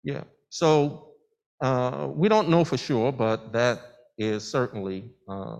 [0.03, 0.23] Yeah.
[0.49, 1.13] So
[1.61, 3.81] uh, we don't know for sure, but that
[4.19, 5.57] is certainly uh,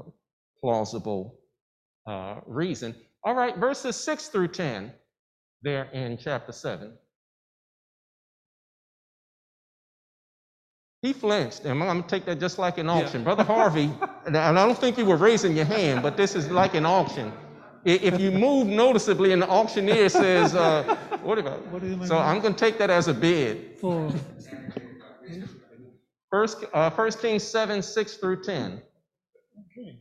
[0.61, 1.39] plausible
[2.05, 2.95] uh, reason.
[3.23, 4.93] All right, verses 6 through 10,
[5.63, 6.93] there in chapter 7.
[11.03, 13.23] He flinched, and I'm going to take that just like an auction.
[13.23, 13.91] Brother Harvey,
[14.25, 17.31] and I don't think you were raising your hand, but this is like an auction.
[17.85, 21.63] If you move noticeably and the auctioneer says, uh, what about,
[22.05, 23.77] so I'm going to take that as a bid.
[23.79, 24.11] For,
[26.29, 28.81] First, uh, First Kings 7, 6 through 10.
[29.71, 29.99] okay.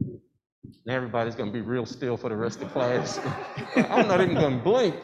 [0.00, 3.18] And everybody's going to be real still for the rest of the class.
[3.76, 4.94] I'm not even going to blink.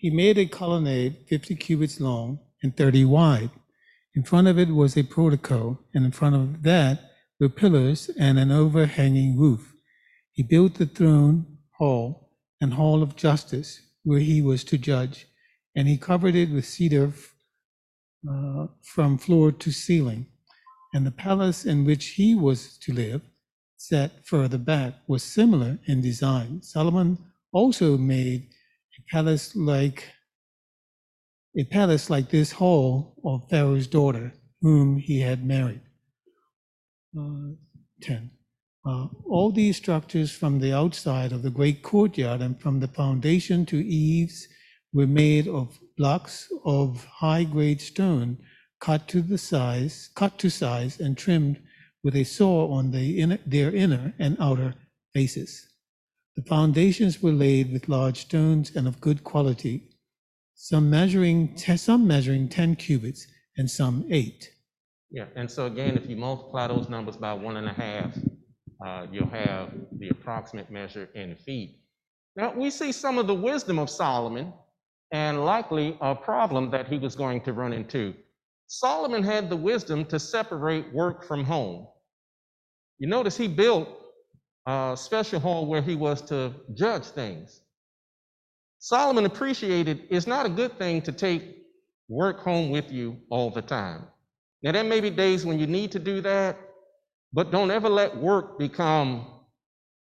[0.00, 3.50] He made a colonnade 50 cubits long and 30 wide.
[4.14, 8.38] In front of it was a portico, and in front of that were pillars and
[8.38, 9.74] an overhanging roof.
[10.32, 12.30] He built the throne hall
[12.62, 15.26] and hall of justice, where he was to judge,
[15.76, 17.12] and he covered it with cedar
[18.26, 20.24] uh, from floor to ceiling.
[20.94, 23.20] And the palace in which he was to live,
[23.76, 26.62] set further back, was similar in design.
[26.62, 27.18] Solomon
[27.52, 28.48] also made
[29.10, 30.04] palace like
[31.58, 35.80] a palace like this hall of Pharaoh's daughter, whom he had married.
[37.18, 37.54] Uh,
[38.02, 38.30] 10.
[38.86, 43.66] Uh, all these structures from the outside of the great courtyard and from the foundation
[43.66, 44.46] to eaves
[44.92, 48.38] were made of blocks of high grade stone
[48.80, 51.60] cut to the size, cut to size and trimmed
[52.02, 54.74] with a saw on the inner, their inner and outer
[55.12, 55.69] faces.
[56.36, 59.90] The foundations were laid with large stones and of good quality,
[60.54, 63.26] some measuring, some measuring 10 cubits
[63.56, 64.50] and some eight.
[65.10, 68.16] Yeah, and so again, if you multiply those numbers by one and a half,
[68.84, 71.80] uh, you'll have the approximate measure in feet.
[72.36, 74.52] Now, we see some of the wisdom of Solomon
[75.12, 78.14] and likely a problem that he was going to run into.
[78.68, 81.88] Solomon had the wisdom to separate work from home.
[82.98, 83.88] You notice he built
[84.66, 87.60] a special hall where he was to judge things.
[88.78, 91.42] Solomon appreciated it's not a good thing to take
[92.08, 94.04] work home with you all the time.
[94.62, 96.58] Now, there may be days when you need to do that,
[97.32, 99.26] but don't ever let work become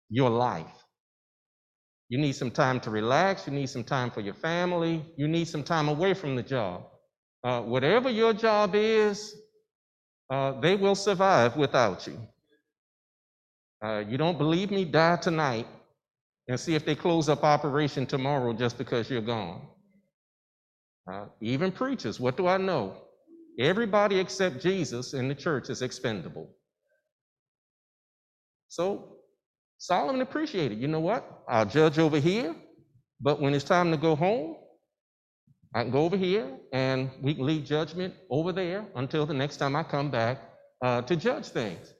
[0.09, 0.85] your life.
[2.09, 3.47] You need some time to relax.
[3.47, 5.05] You need some time for your family.
[5.17, 6.85] You need some time away from the job.
[7.43, 9.33] Uh, whatever your job is,
[10.29, 12.19] uh, they will survive without you.
[13.83, 14.85] Uh, you don't believe me?
[14.85, 15.67] Die tonight
[16.47, 19.61] and see if they close up operation tomorrow just because you're gone.
[21.11, 22.95] Uh, even preachers, what do I know?
[23.59, 26.49] Everybody except Jesus in the church is expendable.
[28.67, 29.17] So
[29.77, 31.43] Solomon appreciated, you know what?
[31.47, 32.55] I'll judge over here,
[33.21, 34.57] but when it's time to go home,
[35.73, 39.57] I can go over here and we can leave judgment over there until the next
[39.57, 40.39] time I come back
[40.83, 41.93] uh, to judge things.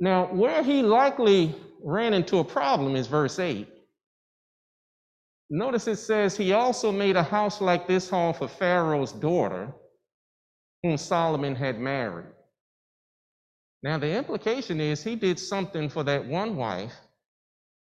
[0.00, 3.68] Now, where he likely ran into a problem is verse 8.
[5.50, 9.72] Notice it says, He also made a house like this hall for Pharaoh's daughter,
[10.82, 12.26] whom Solomon had married.
[13.82, 16.94] Now, the implication is he did something for that one wife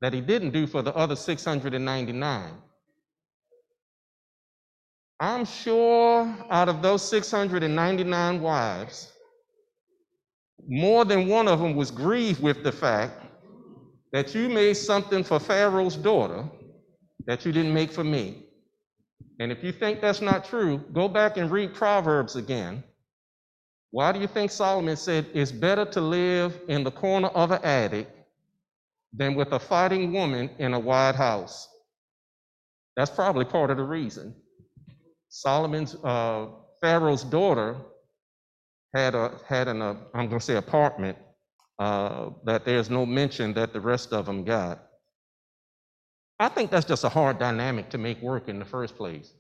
[0.02, 2.52] that he didn't do for the other 699.
[5.20, 9.12] I'm sure out of those 699 wives,
[10.68, 13.14] more than one of them was grieved with the fact
[14.12, 16.44] that you made something for Pharaoh's daughter
[17.26, 18.44] that you didn't make for me.
[19.40, 22.84] And if you think that's not true, go back and read Proverbs again.
[23.92, 27.64] Why do you think Solomon said it's better to live in the corner of an
[27.64, 28.08] attic
[29.14, 31.68] than with a fighting woman in a wide house?
[32.96, 34.36] That's probably part of the reason.
[35.30, 36.48] Solomon's uh,
[36.82, 37.78] Pharaoh's daughter
[38.94, 41.18] had a had an uh, I'm going to say apartment
[41.78, 44.84] uh, that there's no mention that the rest of them got.
[46.40, 49.34] I think that's just a hard dynamic to make work in the first place.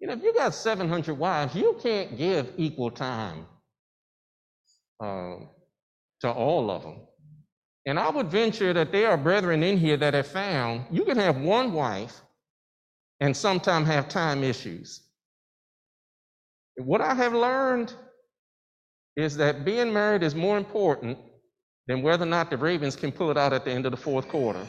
[0.00, 3.46] You know, if you got 700 wives, you can't give equal time
[4.98, 5.36] uh,
[6.20, 6.96] to all of them.
[7.86, 11.16] And I would venture that there are brethren in here that have found you can
[11.16, 12.20] have one wife
[13.20, 15.02] and sometimes have time issues.
[16.76, 17.94] What I have learned
[19.20, 21.18] is that being married is more important
[21.86, 23.96] than whether or not the Ravens can pull it out at the end of the
[23.96, 24.66] fourth quarter.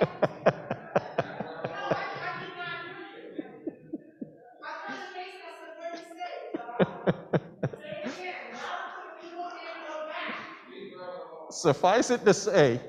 [11.50, 12.80] Suffice it to say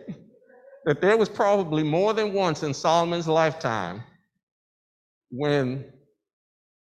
[0.85, 4.03] that there was probably more than once in Solomon's lifetime
[5.31, 5.85] when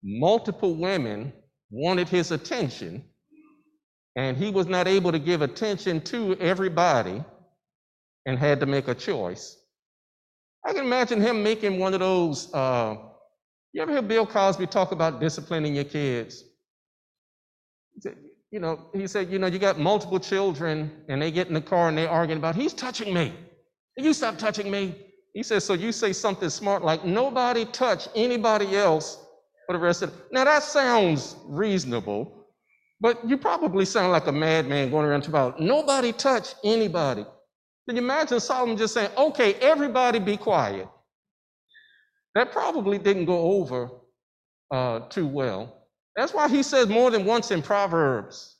[0.04, 1.34] multiple women
[1.72, 3.04] wanted his attention
[4.16, 7.24] and he was not able to give attention to everybody
[8.26, 9.58] and had to make a choice.
[10.66, 12.52] I can imagine him making one of those.
[12.54, 12.96] Uh,
[13.74, 16.43] you ever hear Bill Cosby talk about disciplining your kids?
[18.52, 21.62] You know, he said, you know, you got multiple children and they get in the
[21.62, 23.34] car and they're arguing about, he's touching me.
[23.98, 25.05] You stop touching me.
[25.36, 29.20] He says, so you say something smart like, nobody touch anybody else
[29.68, 30.14] for the rest of.
[30.32, 32.48] Now that sounds reasonable,
[33.02, 37.26] but you probably sound like a madman going around about nobody touch anybody.
[37.86, 40.88] Can you imagine Solomon just saying, okay, everybody be quiet?
[42.34, 43.90] That probably didn't go over
[44.72, 45.88] uh, too well.
[46.16, 48.56] That's why he says more than once in Proverbs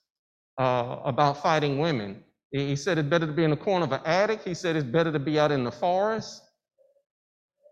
[0.60, 2.22] uh, about fighting women.
[2.52, 4.42] He said it's better to be in the corner of an attic.
[4.44, 6.42] He said it's better to be out in the forest.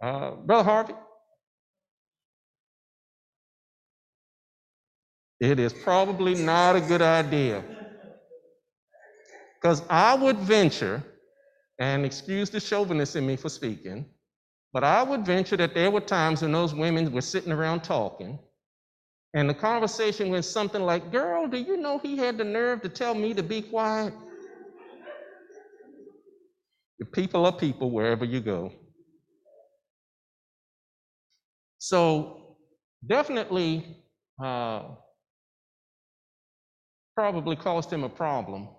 [0.03, 0.93] Uh, Brother Harvey,
[5.39, 7.63] it is probably not a good idea.
[9.55, 11.01] Because I would venture,
[11.79, 14.05] and excuse the chauvinist in me for speaking,
[14.73, 18.37] but I would venture that there were times when those women were sitting around talking,
[19.33, 22.89] and the conversation went something like, Girl, do you know he had the nerve to
[22.89, 24.13] tell me to be quiet?
[26.99, 28.73] The people are people wherever you go.
[31.83, 32.55] So,
[33.05, 33.97] definitely,
[34.41, 34.83] uh,
[37.13, 38.69] probably caused him a problem,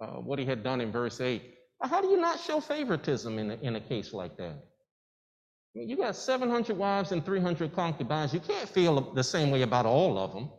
[0.00, 1.40] uh, what he had done in verse 8.
[1.84, 4.50] How do you not show favoritism in a, in a case like that?
[4.56, 8.34] I mean, you got 700 wives and 300 concubines.
[8.34, 10.50] You can't feel the same way about all of them.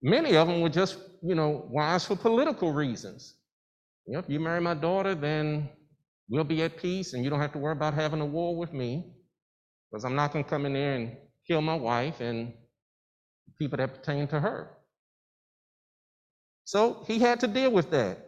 [0.00, 3.34] Many of them were just, you know, wives for political reasons.
[4.06, 5.68] You know, if you marry my daughter, then
[6.30, 8.72] we'll be at peace and you don't have to worry about having a war with
[8.72, 9.19] me
[9.90, 11.16] because I'm not going to come in there and
[11.46, 12.52] kill my wife and
[13.58, 14.70] people that pertain to her.
[16.64, 18.18] So he had to deal with that.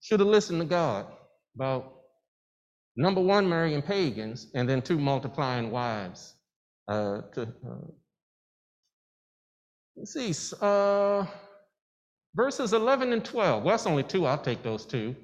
[0.00, 1.06] Should have listened to God
[1.54, 1.92] about
[2.96, 6.34] number one, marrying pagans, and then two, multiplying wives.
[6.88, 7.86] Uh, to, uh,
[9.96, 11.26] let's see, uh,
[12.34, 15.16] Verses 11 and 12, well, that's only two, I'll take those two.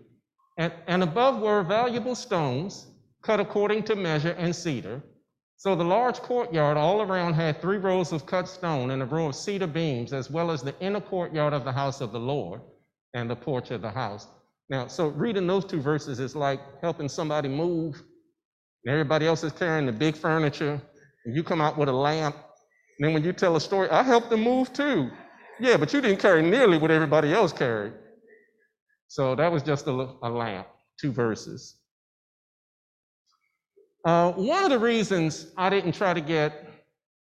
[0.58, 2.86] And, and above were valuable stones
[3.22, 5.02] cut according to measure and cedar.
[5.58, 9.28] So the large courtyard all around had three rows of cut stone and a row
[9.28, 12.60] of cedar beams, as well as the inner courtyard of the house of the Lord
[13.14, 14.28] and the porch of the house.
[14.68, 18.02] Now, so reading those two verses is like helping somebody move.
[18.84, 20.80] And everybody else is carrying the big furniture,
[21.24, 22.36] and you come out with a lamp.
[22.36, 25.10] And then when you tell a story, I helped them move too.
[25.58, 27.94] Yeah, but you didn't carry nearly what everybody else carried.
[29.08, 30.68] So that was just a lamp,
[31.00, 31.76] two verses.
[34.06, 36.64] Uh, one of the reasons I didn't try to get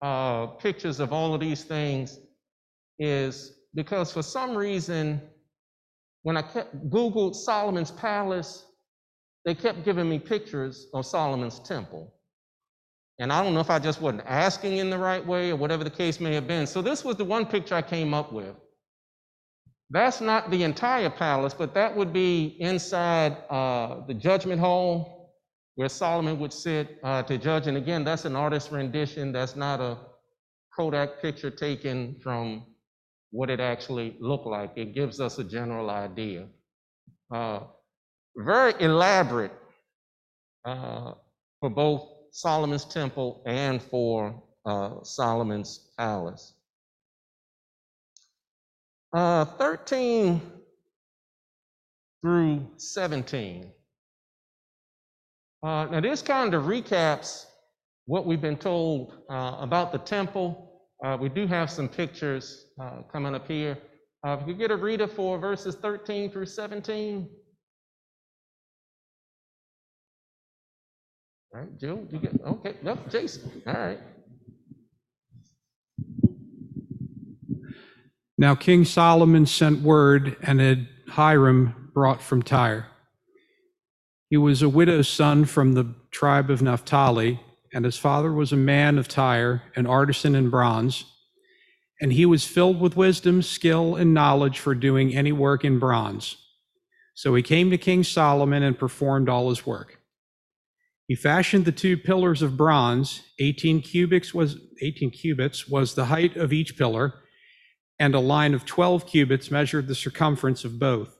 [0.00, 2.18] uh, pictures of all of these things
[2.98, 5.20] is because for some reason,
[6.22, 6.42] when I
[6.88, 8.64] Googled Solomon's palace,
[9.44, 12.14] they kept giving me pictures of Solomon's temple.
[13.18, 15.84] And I don't know if I just wasn't asking in the right way or whatever
[15.84, 16.66] the case may have been.
[16.66, 18.56] So this was the one picture I came up with.
[19.90, 25.19] That's not the entire palace, but that would be inside uh, the judgment hall
[25.80, 27.66] where Solomon would sit uh, to judge.
[27.66, 29.32] And again, that's an artist's rendition.
[29.32, 29.96] That's not a
[30.76, 32.66] Kodak picture taken from
[33.30, 34.72] what it actually looked like.
[34.76, 36.48] It gives us a general idea.
[37.34, 37.60] Uh,
[38.36, 39.52] very elaborate
[40.66, 41.14] uh,
[41.60, 46.52] for both Solomon's temple and for uh, Solomon's palace.
[49.14, 50.42] Uh, 13
[52.20, 53.72] through 17.
[55.62, 57.44] Uh, now, this kind of recaps
[58.06, 60.72] what we've been told uh, about the temple.
[61.04, 63.76] Uh, we do have some pictures uh, coming up here.
[64.26, 67.28] Uh, if you get a reader for verses 13 through 17.
[71.52, 73.98] All right, Joe, you get, okay, no, Jason, all right.
[78.38, 82.89] Now King Solomon sent word and had Hiram brought from Tyre.
[84.30, 87.40] He was a widow's son from the tribe of Naphtali,
[87.74, 91.04] and his father was a man of Tyre, an artisan in bronze.
[92.00, 96.36] And he was filled with wisdom, skill, and knowledge for doing any work in bronze.
[97.14, 99.98] So he came to King Solomon and performed all his work.
[101.08, 103.22] He fashioned the two pillars of bronze.
[103.40, 107.14] 18 cubits was 18 cubits was the height of each pillar,
[107.98, 111.19] and a line of 12 cubits measured the circumference of both.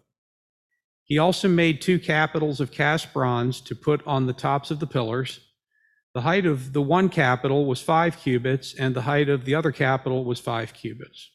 [1.10, 4.86] He also made two capitals of cast bronze to put on the tops of the
[4.86, 5.40] pillars.
[6.14, 9.72] The height of the one capital was five cubits, and the height of the other
[9.72, 11.32] capital was five cubits.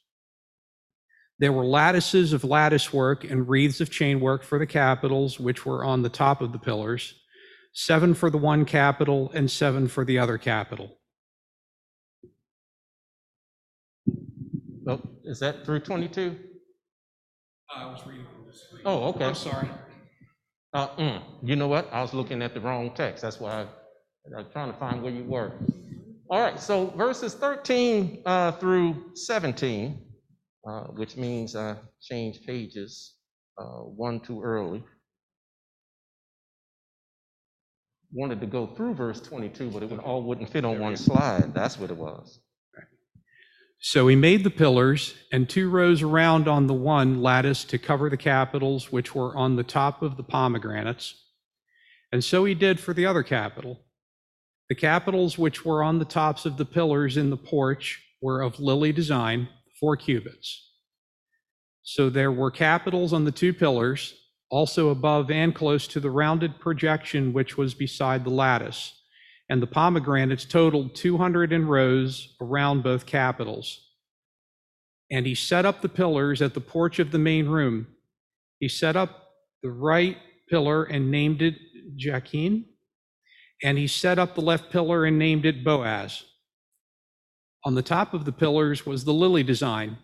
[1.39, 5.65] There were lattices of lattice work and wreaths of chain work for the capitals, which
[5.65, 7.13] were on the top of the pillars,
[7.73, 10.99] seven for the one capital and seven for the other capital.
[14.87, 16.37] Oh, is that through 22?
[17.69, 18.34] Uh, I was reading from the screen.
[18.85, 19.25] Oh, okay.
[19.25, 19.67] I'm sorry.
[20.73, 21.91] Uh, mm, you know what?
[21.91, 23.23] I was looking at the wrong text.
[23.23, 23.61] That's why I,
[24.35, 25.53] I was trying to find where you were.
[26.29, 29.99] All right, so verses 13 uh, through 17,
[30.67, 33.15] uh, which means I changed pages
[33.57, 34.83] uh, one too early.
[38.11, 41.53] Wanted to go through verse 22, but it would, all wouldn't fit on one slide.
[41.53, 42.39] That's what it was.
[43.87, 48.09] So he made the pillars and two rows around on the one lattice to cover
[48.09, 51.13] the capitals which were on the top of the pomegranates.
[52.11, 53.81] And so he did for the other capital.
[54.69, 58.59] The capitals which were on the tops of the pillars in the porch were of
[58.59, 60.67] lily design, four cubits.
[61.83, 64.15] So there were capitals on the two pillars,
[64.49, 68.95] also above and close to the rounded projection which was beside the lattice
[69.49, 73.81] and the pomegranates totaled 200 in rows around both capitals.
[75.11, 77.87] And he set up the pillars at the porch of the main room.
[78.59, 79.29] He set up
[79.61, 80.17] the right
[80.49, 81.55] pillar and named it
[81.95, 82.65] Jachin,
[83.63, 86.23] and he set up the left pillar and named it Boaz.
[87.63, 89.97] On the top of the pillars was the lily design,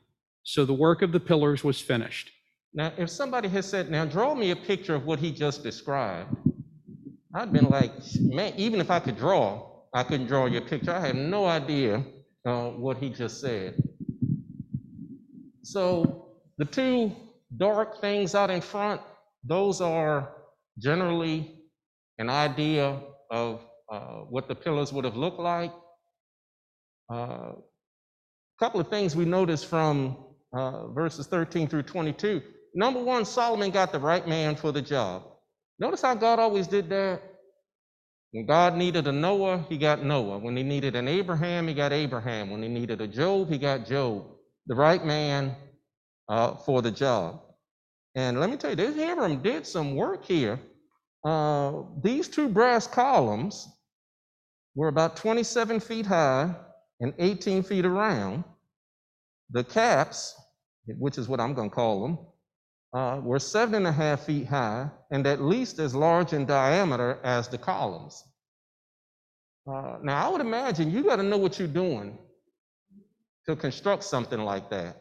[0.44, 2.32] so the work of the pillars was finished.
[2.74, 6.36] Now, if somebody had said, now draw me a picture of what he just described,
[7.34, 10.92] I'd been like, man, even if I could draw, I couldn't draw your picture.
[10.92, 12.04] I had no idea
[12.46, 13.82] uh, what he just said.
[15.64, 17.16] So the two
[17.56, 19.02] dark things out in front,
[19.46, 20.34] those are
[20.78, 21.56] generally
[22.18, 23.62] an idea of
[23.92, 25.72] uh, what the pillars would have looked like.
[27.12, 27.52] A uh,
[28.60, 30.18] couple of things we notice from
[30.54, 32.42] uh, verses 13 through 22.
[32.76, 35.31] Number one, Solomon got the right man for the job.
[35.82, 37.24] Notice how God always did that.
[38.32, 40.38] When God needed a Noah, he got Noah.
[40.38, 42.52] When he needed an Abraham, he got Abraham.
[42.52, 44.28] When he needed a Job, he got Job.
[44.68, 45.56] The right man
[46.30, 47.42] uh, for the job.
[48.14, 50.60] And let me tell you, this Hiram did some work here.
[51.26, 53.68] Uh, these two brass columns
[54.76, 56.56] were about 27 feet high
[57.00, 58.44] and 18 feet around.
[59.50, 60.36] The caps,
[60.86, 62.20] which is what I'm going to call them,
[62.94, 67.20] uh, were seven and a half feet high and at least as large in diameter
[67.24, 68.24] as the columns.
[69.68, 72.18] Uh, now, I would imagine you got to know what you're doing
[73.48, 74.98] to construct something like that.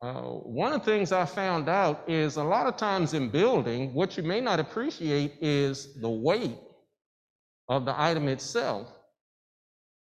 [0.00, 3.92] Uh, one of the things I found out is a lot of times in building,
[3.94, 6.56] what you may not appreciate is the weight
[7.68, 8.86] of the item itself.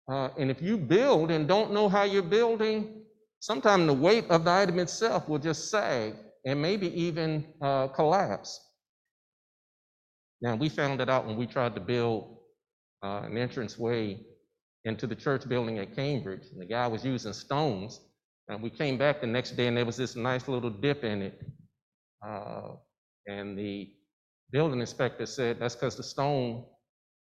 [0.08, 3.02] Uh, and if you build and don't know how you're building,
[3.40, 6.14] sometimes the weight of the item itself will just sag
[6.48, 8.58] and maybe even uh, collapse.
[10.42, 12.38] Now, we found that out when we tried to build
[13.04, 14.26] uh, an entranceway
[14.86, 16.46] into the church building at Cambridge.
[16.52, 18.00] And the guy was using stones.
[18.48, 21.22] And we came back the next day and there was this nice little dip in
[21.22, 21.42] it.
[22.26, 22.76] Uh,
[23.28, 23.92] and the
[24.52, 26.64] building inspector said that's because the stone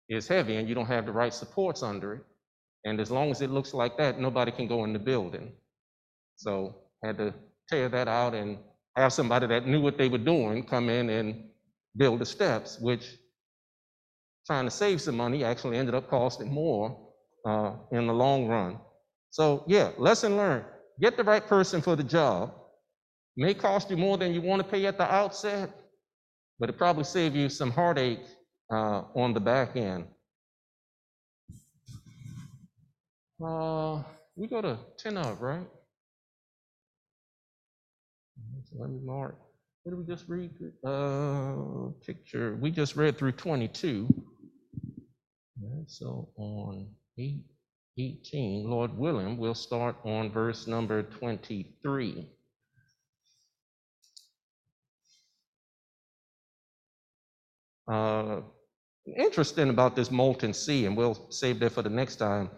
[0.09, 2.23] is heavy and you don't have the right supports under it.
[2.85, 5.53] And as long as it looks like that, nobody can go in the building.
[6.35, 7.33] So had to
[7.69, 8.59] tear that out and
[8.97, 11.45] have somebody that knew what they were doing come in and
[11.97, 13.07] build the steps, which
[14.47, 17.11] trying to save some money actually ended up costing more
[17.47, 18.79] uh, in the long run.
[19.31, 20.65] So yeah, lesson learned.
[21.01, 22.55] Get the right person for the job.
[23.37, 25.71] May cost you more than you want to pay at the outset,
[26.61, 28.21] but it probably save you some heartache
[28.71, 30.07] uh, on the back end.
[33.45, 34.03] Uh,
[34.37, 35.67] we go to 10 of, right?
[38.77, 39.39] Let me mark.
[39.83, 40.51] What did we just read?
[40.85, 42.57] Uh, picture.
[42.61, 44.09] We just read through 22.
[45.63, 47.45] Right, so on 8,
[47.99, 52.29] 18, Lord willing, we'll start on verse number 23.
[57.87, 58.41] Uh,
[59.19, 62.51] interesting about this molten sea, and we'll save that for the next time.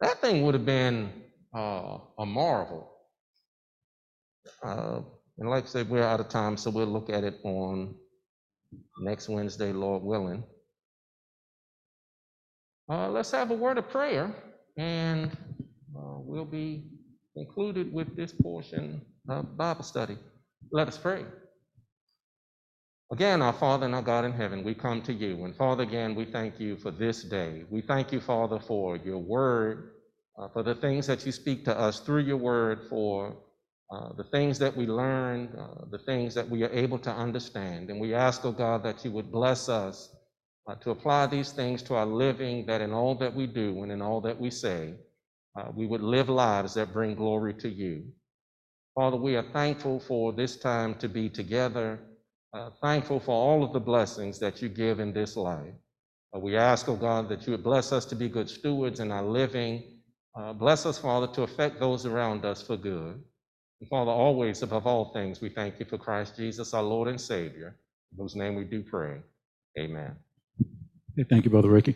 [0.00, 1.10] That thing would have been
[1.56, 2.92] uh, a marvel.
[4.62, 5.00] Uh,
[5.38, 7.94] and like I said, we're out of time, so we'll look at it on
[9.00, 10.44] next Wednesday, Lord willing.
[12.88, 14.34] Uh, let's have a word of prayer,
[14.76, 15.30] and
[15.96, 16.84] uh, we'll be
[17.34, 20.16] concluded with this portion of Bible study.
[20.72, 21.24] Let us pray.
[23.12, 25.44] Again, our Father and our God in heaven, we come to you.
[25.44, 27.64] And Father, again, we thank you for this day.
[27.70, 29.92] We thank you, Father, for your word,
[30.38, 33.36] uh, for the things that you speak to us through your word, for
[33.92, 37.88] uh, the things that we learn, uh, the things that we are able to understand.
[37.88, 40.14] And we ask, oh God, that you would bless us
[40.66, 43.92] uh, to apply these things to our living, that in all that we do and
[43.92, 44.94] in all that we say,
[45.56, 48.04] uh, we would live lives that bring glory to you.
[48.96, 52.00] Father, we are thankful for this time to be together,
[52.54, 55.74] uh, thankful for all of the blessings that you give in this life.
[56.34, 59.22] We ask, oh God, that you would bless us to be good stewards in our
[59.22, 60.00] living.
[60.58, 63.22] Bless us, Father, to affect those around us for good.
[63.80, 67.20] And Father, always above all things, we thank you for Christ Jesus, our Lord and
[67.20, 67.76] Savior,
[68.12, 69.18] in whose name we do pray.
[69.78, 70.16] Amen.
[71.16, 71.94] Hey, thank you, Brother Ricky.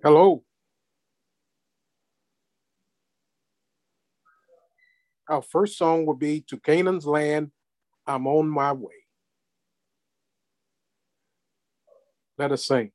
[0.00, 0.44] Hello.
[5.28, 7.50] Our first song will be To Canaan's Land,
[8.06, 8.92] I'm on my way.
[12.38, 12.92] Let us sing.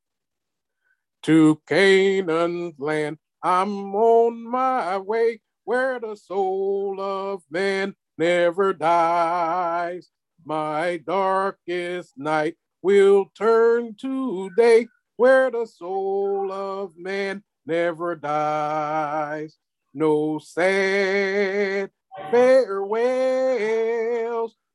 [1.24, 10.08] To Canaan's land, I'm on my way, where the soul of man never dies.
[10.42, 14.86] My darkest night will turn to day,
[15.16, 19.56] where the soul of man never dies.
[19.92, 21.90] No sad
[22.30, 22.96] farewells,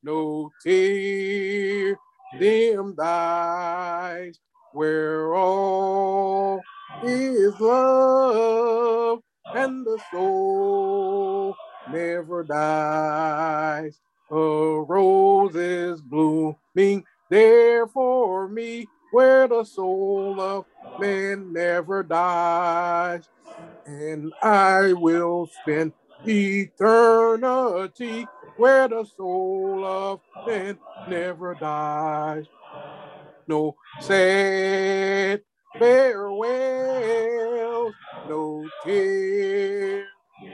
[0.04, 1.98] no tear
[2.38, 4.40] dimmed eyes,
[4.74, 6.62] where all
[7.04, 9.20] is love
[9.56, 11.56] and the soul
[11.92, 14.00] never dies.
[14.32, 20.66] A rose is blooming there for me, where the soul of
[20.98, 23.30] man never dies.
[23.86, 25.94] And I will spend
[26.24, 32.48] eternity where the soul of man never dies.
[33.48, 35.42] No sad
[35.80, 40.06] farewells, no tear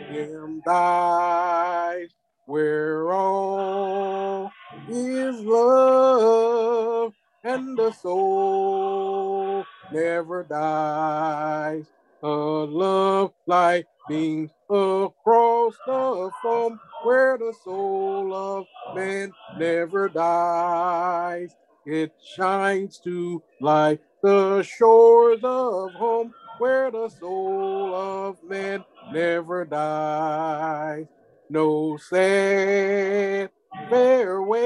[0.08, 2.14] him dies,
[2.46, 4.52] where all
[4.88, 7.14] is love
[7.46, 11.86] and the soul never dies.
[12.24, 18.66] A love light beams across the foam where the soul of
[18.96, 21.56] man never dies.
[21.86, 28.84] It shines to light the shores of home where the soul of man
[29.14, 31.06] never dies.
[31.50, 33.52] No sad
[33.90, 34.66] farewell,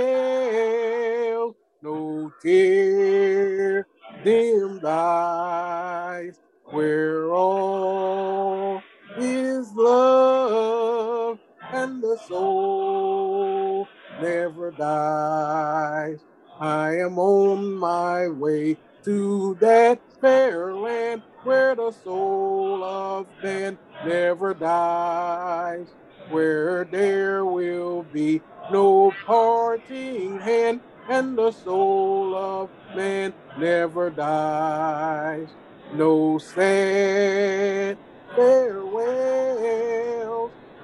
[1.82, 3.88] no tear
[4.24, 8.82] dimmed eyes, where all
[9.18, 11.40] is love
[11.74, 13.88] and the soul
[14.22, 16.20] never dies.
[16.60, 24.54] I am on my way to that fair land where the soul of man never
[24.54, 25.88] dies,
[26.30, 35.50] where there will be no parting hand, and the soul of man never dies.
[35.96, 37.98] No sad
[38.36, 38.92] farewells,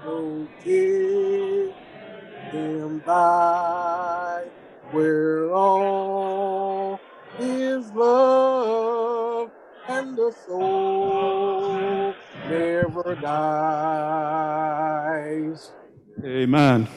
[0.03, 1.73] no tears
[2.51, 4.45] dim by,
[4.91, 6.99] where all
[7.39, 9.51] is love
[9.87, 12.15] and the soul
[12.49, 13.35] never dies.
[16.25, 16.87] Amen.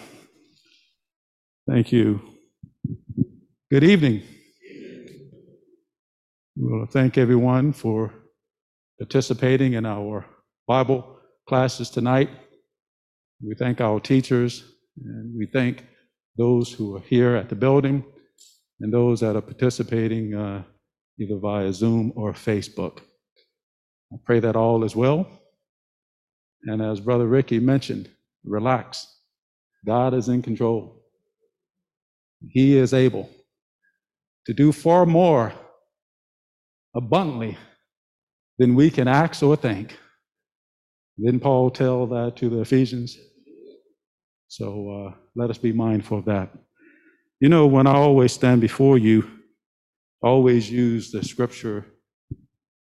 [1.66, 2.37] Thank you.
[3.70, 4.22] Good evening.
[6.56, 8.14] We want to thank everyone for
[8.98, 10.24] participating in our
[10.66, 12.30] Bible classes tonight.
[13.46, 14.64] We thank our teachers
[15.04, 15.84] and we thank
[16.38, 18.06] those who are here at the building
[18.80, 20.62] and those that are participating uh,
[21.20, 23.00] either via Zoom or Facebook.
[24.10, 25.28] I pray that all is well.
[26.62, 28.08] And as Brother Ricky mentioned,
[28.44, 29.14] relax.
[29.84, 31.02] God is in control.
[32.48, 33.28] He is able
[34.48, 35.52] to do far more
[36.96, 37.58] abundantly
[38.58, 39.94] than we can ask or think.
[41.22, 43.18] Didn't Paul tell that to the Ephesians?
[44.48, 46.50] So uh, let us be mindful of that.
[47.40, 49.30] You know, when I always stand before you,
[50.24, 51.84] I always use the scripture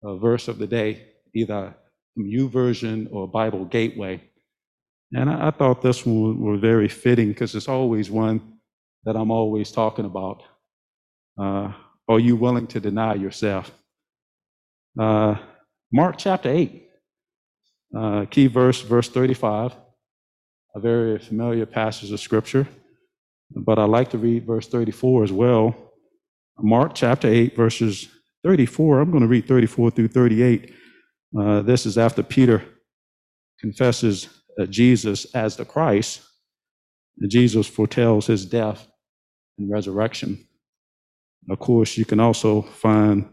[0.03, 1.75] uh, verse of the day, either
[2.15, 4.23] from YouVersion or Bible Gateway.
[5.13, 8.55] And I, I thought this one was very fitting because it's always one
[9.05, 10.45] that I'm always talking about.
[11.39, 11.73] Uh,
[12.09, 13.71] are you willing to deny yourself?
[14.99, 15.37] Uh,
[15.93, 16.89] Mark chapter 8,
[17.97, 19.75] uh, key verse, verse 35,
[20.75, 22.67] a very familiar passage of scripture,
[23.55, 25.75] but I like to read verse 34 as well.
[26.59, 28.09] Mark chapter 8, verses
[28.45, 29.01] 34.
[29.01, 30.75] I'm going to read 34 through 38.
[31.39, 32.63] Uh, this is after Peter
[33.61, 34.29] confesses
[34.61, 36.21] uh, Jesus as the Christ.
[37.29, 38.89] Jesus foretells his death
[39.59, 40.47] and resurrection.
[41.51, 43.29] Of course, you can also find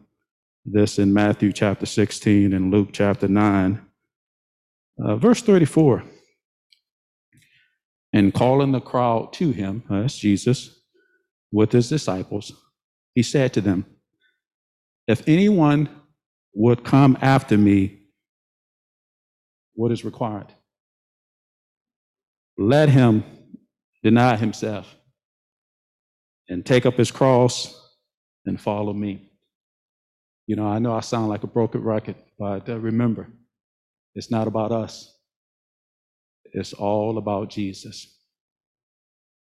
[0.65, 3.85] this in Matthew chapter 16 and Luke chapter 9.
[5.01, 6.03] Uh, verse 34
[8.11, 10.81] And calling the crowd to him, uh, that's Jesus,
[11.51, 12.51] with his disciples,
[13.13, 13.85] he said to them,
[15.07, 15.89] If anyone
[16.53, 18.01] would come after me,
[19.73, 20.51] what is required?
[22.57, 23.23] Let him
[24.03, 24.93] deny himself
[26.49, 27.88] and take up his cross
[28.45, 29.29] and follow me.
[30.47, 33.27] You know, I know I sound like a broken record, but uh, remember,
[34.15, 35.15] it's not about us.
[36.53, 38.17] It's all about Jesus.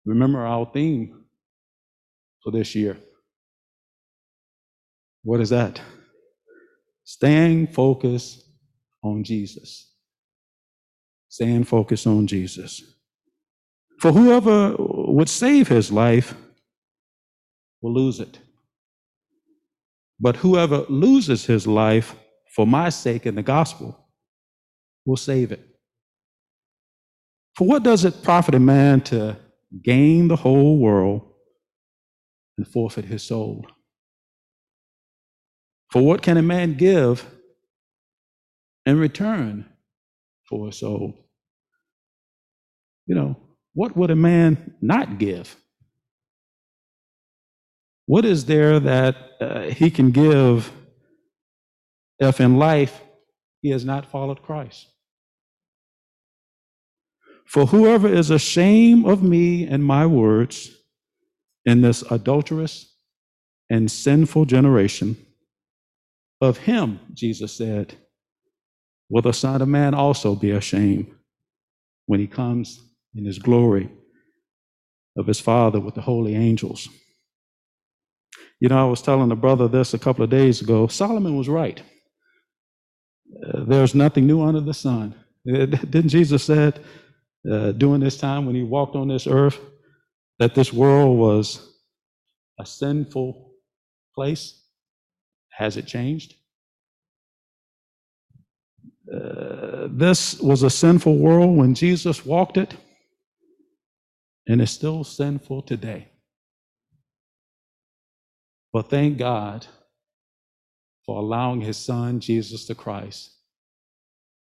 [0.06, 1.24] Remember our theme
[2.44, 2.98] for this year.
[5.24, 5.82] What is that?
[7.04, 8.46] Staying focused
[9.04, 9.92] on Jesus.
[11.30, 12.82] Staying focused on Jesus.
[14.00, 16.36] For whoever would save his life
[17.82, 18.40] will lose it.
[20.20, 22.16] But whoever loses his life
[22.56, 24.08] for my sake in the gospel
[25.06, 25.68] will save it.
[27.58, 29.38] For what does it profit a man to
[29.84, 31.22] gain the whole world
[32.58, 33.66] and forfeit his soul?
[35.92, 37.26] For what can a man give
[38.86, 39.66] in return
[40.50, 41.30] for a soul?
[43.06, 43.38] You know,
[43.74, 45.56] what would a man not give?
[48.06, 50.72] What is there that uh, he can give
[52.20, 53.02] if in life
[53.62, 54.88] he has not followed Christ?
[57.46, 60.72] For whoever is ashamed of me and my words
[61.66, 62.96] in this adulterous
[63.70, 65.18] and sinful generation,
[66.44, 67.96] of him, Jesus said,
[69.10, 71.08] will the Son of Man also be ashamed
[72.06, 72.82] when he comes
[73.16, 73.90] in his glory
[75.18, 76.90] of his Father with the holy angels.
[78.64, 80.88] You know, I was telling a brother this a couple of days ago.
[80.88, 81.84] Solomon was right.
[83.46, 85.14] Uh, there's nothing new under the sun.
[85.46, 86.80] Uh, Didn't Jesus said
[87.52, 89.60] uh, during this time when he walked on this earth
[90.40, 91.74] that this world was
[92.58, 93.52] a sinful
[94.16, 94.62] place?
[95.50, 96.36] Has it changed?
[99.14, 102.74] Uh, this was a sinful world when Jesus walked it,
[104.48, 106.08] and it's still sinful today.
[108.74, 109.68] But thank God
[111.06, 113.32] for allowing his son, Jesus the Christ,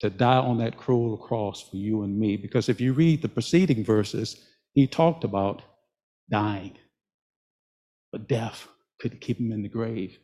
[0.01, 2.37] to die on that cruel cross for you and me.
[2.37, 4.43] Because if you read the preceding verses,
[4.73, 5.63] he talked about
[6.31, 6.77] dying,
[8.11, 8.67] but death
[8.99, 10.19] couldn't keep him in the grave.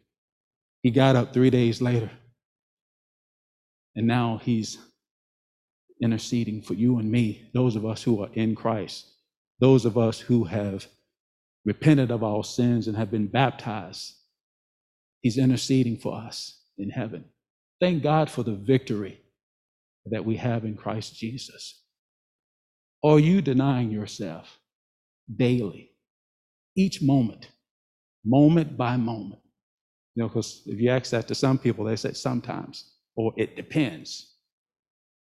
[0.82, 2.10] He got up three days later,
[3.94, 4.78] and now he's
[6.02, 9.06] interceding for you and me, those of us who are in Christ,
[9.60, 10.86] those of us who have
[11.64, 14.14] repented of our sins and have been baptized.
[15.20, 17.24] He's interceding for us in heaven.
[17.80, 19.20] Thank God for the victory
[20.06, 21.80] that we have in Christ Jesus.
[23.04, 24.58] Are you denying yourself
[25.34, 25.90] daily,
[26.76, 27.48] each moment,
[28.24, 29.40] moment by moment?
[30.14, 33.56] You know, because if you ask that to some people, they say sometimes, or it
[33.56, 34.34] depends.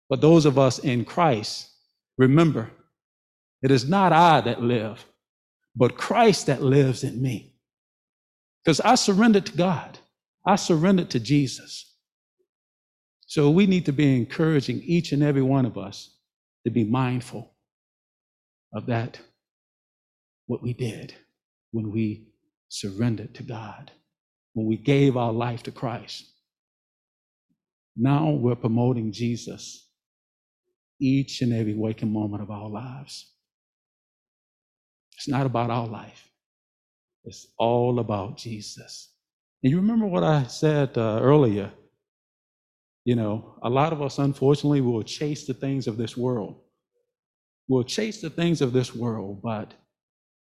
[0.09, 1.69] But those of us in Christ,
[2.17, 2.71] remember,
[3.61, 5.05] it is not I that live,
[5.77, 7.53] but Christ that lives in me.
[8.63, 9.99] Because I surrendered to God,
[10.45, 11.93] I surrendered to Jesus.
[13.27, 16.17] So we need to be encouraging each and every one of us
[16.65, 17.53] to be mindful
[18.73, 19.19] of that,
[20.47, 21.13] what we did
[21.71, 22.27] when we
[22.69, 23.91] surrendered to God,
[24.53, 26.25] when we gave our life to Christ.
[27.95, 29.89] Now we're promoting Jesus
[30.99, 33.33] each and every waking moment of our lives.
[35.17, 36.29] It's not about our life,
[37.25, 39.11] it's all about Jesus.
[39.63, 41.71] And you remember what I said uh, earlier?
[43.05, 46.59] You know, a lot of us, unfortunately, will chase the things of this world.
[47.67, 49.73] We'll chase the things of this world, but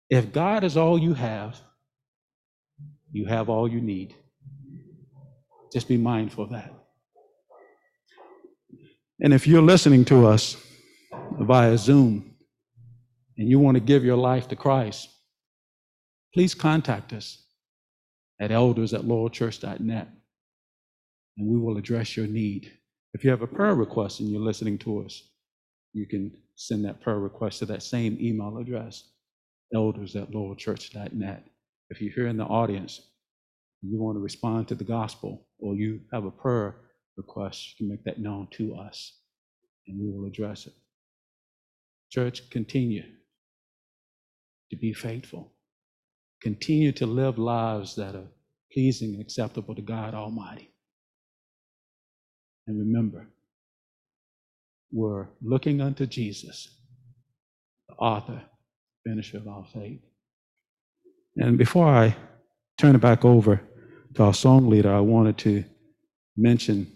[0.09, 1.59] if God is all you have,
[3.11, 4.15] you have all you need.
[5.73, 6.73] Just be mindful of that.
[9.21, 10.57] And if you're listening to us
[11.39, 12.32] via Zoom
[13.39, 15.09] and you want to give your life to Christ,
[16.35, 17.45] please contact us
[18.41, 20.09] at elders at loyalchurch.net
[21.39, 22.73] and we will address your need.
[23.15, 25.23] If you have a prayer request and you're listening to us,
[25.93, 29.11] you can send that prayer request to that same email address,
[29.75, 31.45] elders at loyalchurch.net.
[31.91, 33.01] If you're here in the audience,
[33.83, 36.77] and you want to respond to the gospel, or you have a prayer
[37.17, 39.19] request, you can make that known to us,
[39.87, 40.73] and we will address it.
[42.11, 43.03] Church, continue
[44.73, 45.53] to be faithful.
[46.41, 48.27] Continue to live lives that are
[48.73, 50.73] pleasing and acceptable to God Almighty.
[52.67, 53.29] And remember,
[54.91, 56.75] we're looking unto Jesus,
[57.89, 58.43] the author,
[59.07, 60.01] finisher of our faith.
[61.37, 62.17] And before I
[62.79, 63.61] turn it back over
[64.15, 65.65] to our song leader, I wanted to
[66.37, 66.91] mention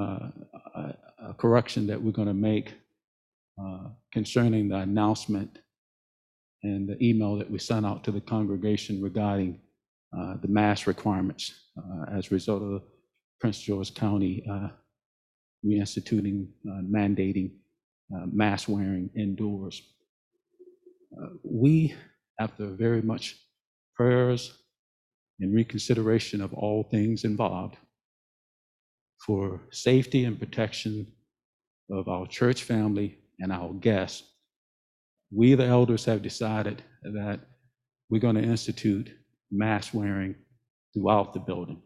[0.00, 0.30] uh,
[0.74, 0.94] a,
[1.28, 2.74] a correction that we're going to make
[3.62, 5.58] uh, concerning the announcement
[6.62, 9.60] and the email that we sent out to the congregation regarding
[10.16, 12.82] uh, the mask requirements uh, as a result of
[13.40, 14.68] Prince George County uh,
[15.66, 17.52] reinstituting, uh, mandating
[18.14, 19.82] uh, mask wearing indoors.
[21.20, 21.94] Uh, we,
[22.38, 23.36] after very much
[23.94, 24.58] prayers
[25.40, 27.76] and reconsideration of all things involved,
[29.26, 31.06] for safety and protection
[31.90, 34.31] of our church family and our guests,
[35.34, 37.40] we, the elders, have decided that
[38.10, 39.10] we're going to institute
[39.50, 40.34] mask wearing
[40.92, 41.82] throughout the building.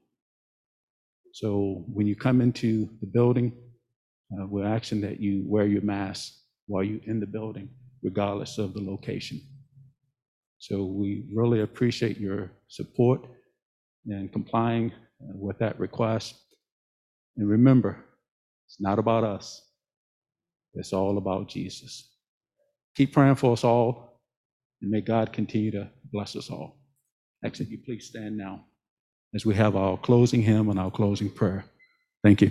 [1.33, 3.53] So when you come into the building,
[4.33, 6.33] uh, we're asking that you wear your mask
[6.67, 7.69] while you're in the building,
[8.03, 9.41] regardless of the location.
[10.59, 13.27] So we really appreciate your support
[14.07, 14.91] and complying
[15.23, 16.35] uh, with that request.
[17.37, 18.05] And remember,
[18.67, 19.63] it's not about us.
[20.75, 22.16] It's all about Jesus.
[22.97, 24.21] Keep praying for us all,
[24.81, 26.79] and may God continue to bless us all.
[27.45, 28.65] Actually, you please stand now
[29.35, 31.67] as we have our closing hymn and our closing prayer.
[32.25, 32.51] Thank you.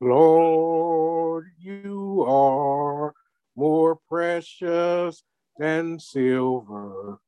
[0.00, 3.14] Lord, you are
[3.56, 5.22] more precious
[5.56, 7.18] than silver.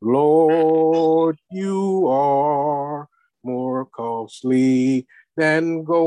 [0.00, 3.08] Lord, you are
[3.44, 6.01] more costly than gold.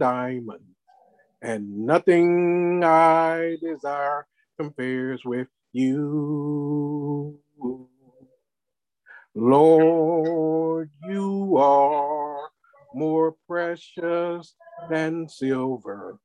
[0.00, 0.64] Diamond,
[1.42, 4.26] and nothing I desire
[4.58, 7.38] compares with you.
[9.34, 12.50] Lord, you are
[12.94, 14.54] more precious
[14.90, 16.18] than silver.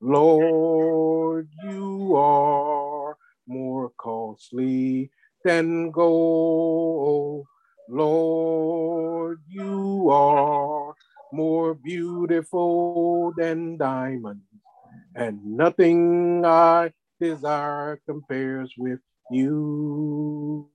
[0.00, 3.16] Lord, you are
[3.48, 5.10] more costly
[5.44, 7.46] than gold.
[7.88, 10.94] Lord, you are
[11.32, 14.44] more beautiful than diamonds,
[15.14, 20.68] and nothing I desire compares with you.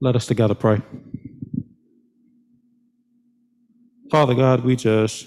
[0.00, 0.82] Let us together pray.
[4.14, 5.26] Father God, we just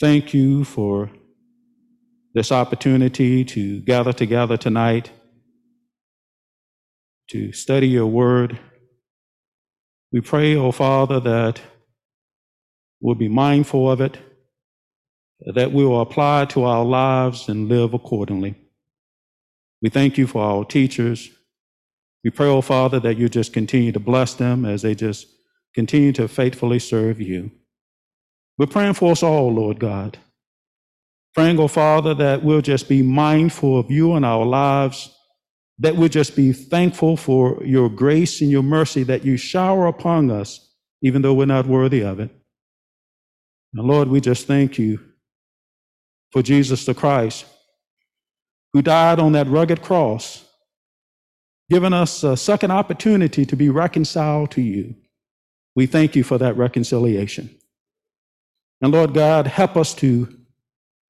[0.00, 1.12] thank you for
[2.34, 5.12] this opportunity to gather together tonight
[7.30, 8.58] to study your word.
[10.10, 11.60] We pray, oh Father, that
[13.00, 14.18] we'll be mindful of it,
[15.54, 18.56] that we will apply it to our lives and live accordingly.
[19.80, 21.30] We thank you for our teachers.
[22.24, 25.28] We pray, oh Father, that you just continue to bless them as they just
[25.74, 27.50] continue to faithfully serve you.
[28.58, 30.18] We're praying for us all, Lord God.
[31.34, 35.12] Praying, oh Father, that we'll just be mindful of you in our lives,
[35.78, 40.30] that we'll just be thankful for your grace and your mercy that you shower upon
[40.30, 40.72] us,
[41.02, 42.30] even though we're not worthy of it.
[43.74, 45.00] And Lord, we just thank you
[46.30, 47.46] for Jesus the Christ,
[48.72, 50.44] who died on that rugged cross,
[51.68, 54.94] giving us a second opportunity to be reconciled to you.
[55.76, 57.50] We thank you for that reconciliation.
[58.80, 60.28] And Lord God, help us to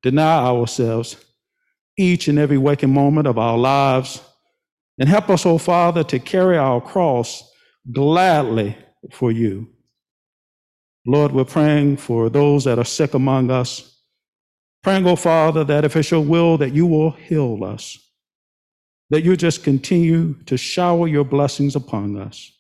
[0.02, 1.16] deny ourselves
[1.96, 4.22] each and every waking moment of our lives.
[4.98, 7.50] And help us, oh Father, to carry our cross
[7.90, 8.76] gladly
[9.10, 9.68] for you.
[11.06, 14.00] Lord, we're praying for those that are sick among us.
[14.82, 17.98] Praying, oh Father, that if it's your will, that you will heal us,
[19.10, 22.52] that you just continue to shower your blessings upon us.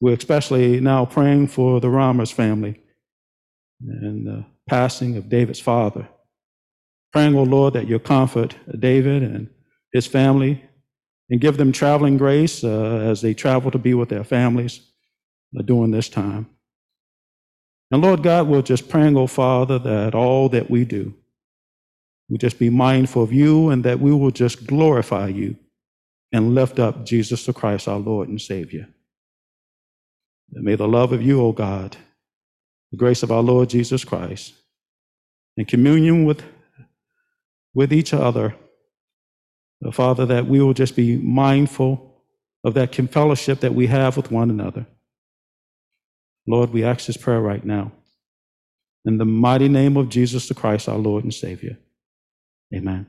[0.00, 2.80] We're especially now praying for the Ramos family
[3.80, 6.08] and the passing of David's father.
[7.12, 9.48] Praying, oh Lord, that you comfort David and
[9.92, 10.64] his family
[11.30, 14.80] and give them traveling grace uh, as they travel to be with their families
[15.58, 16.48] uh, during this time.
[17.90, 21.14] And Lord God, we're just praying, oh Father, that all that we do,
[22.28, 25.56] we just be mindful of you and that we will just glorify you
[26.32, 28.88] and lift up Jesus the Christ, our Lord and Savior.
[30.54, 31.96] And may the love of you, O God,
[32.90, 34.54] the grace of our Lord Jesus Christ,
[35.56, 36.42] and communion with,
[37.74, 38.54] with each other,
[39.84, 42.22] uh, Father, that we will just be mindful
[42.64, 44.86] of that fellowship that we have with one another.
[46.46, 47.92] Lord, we ask this prayer right now.
[49.04, 51.78] In the mighty name of Jesus the Christ, our Lord and Savior.
[52.74, 53.06] Amen.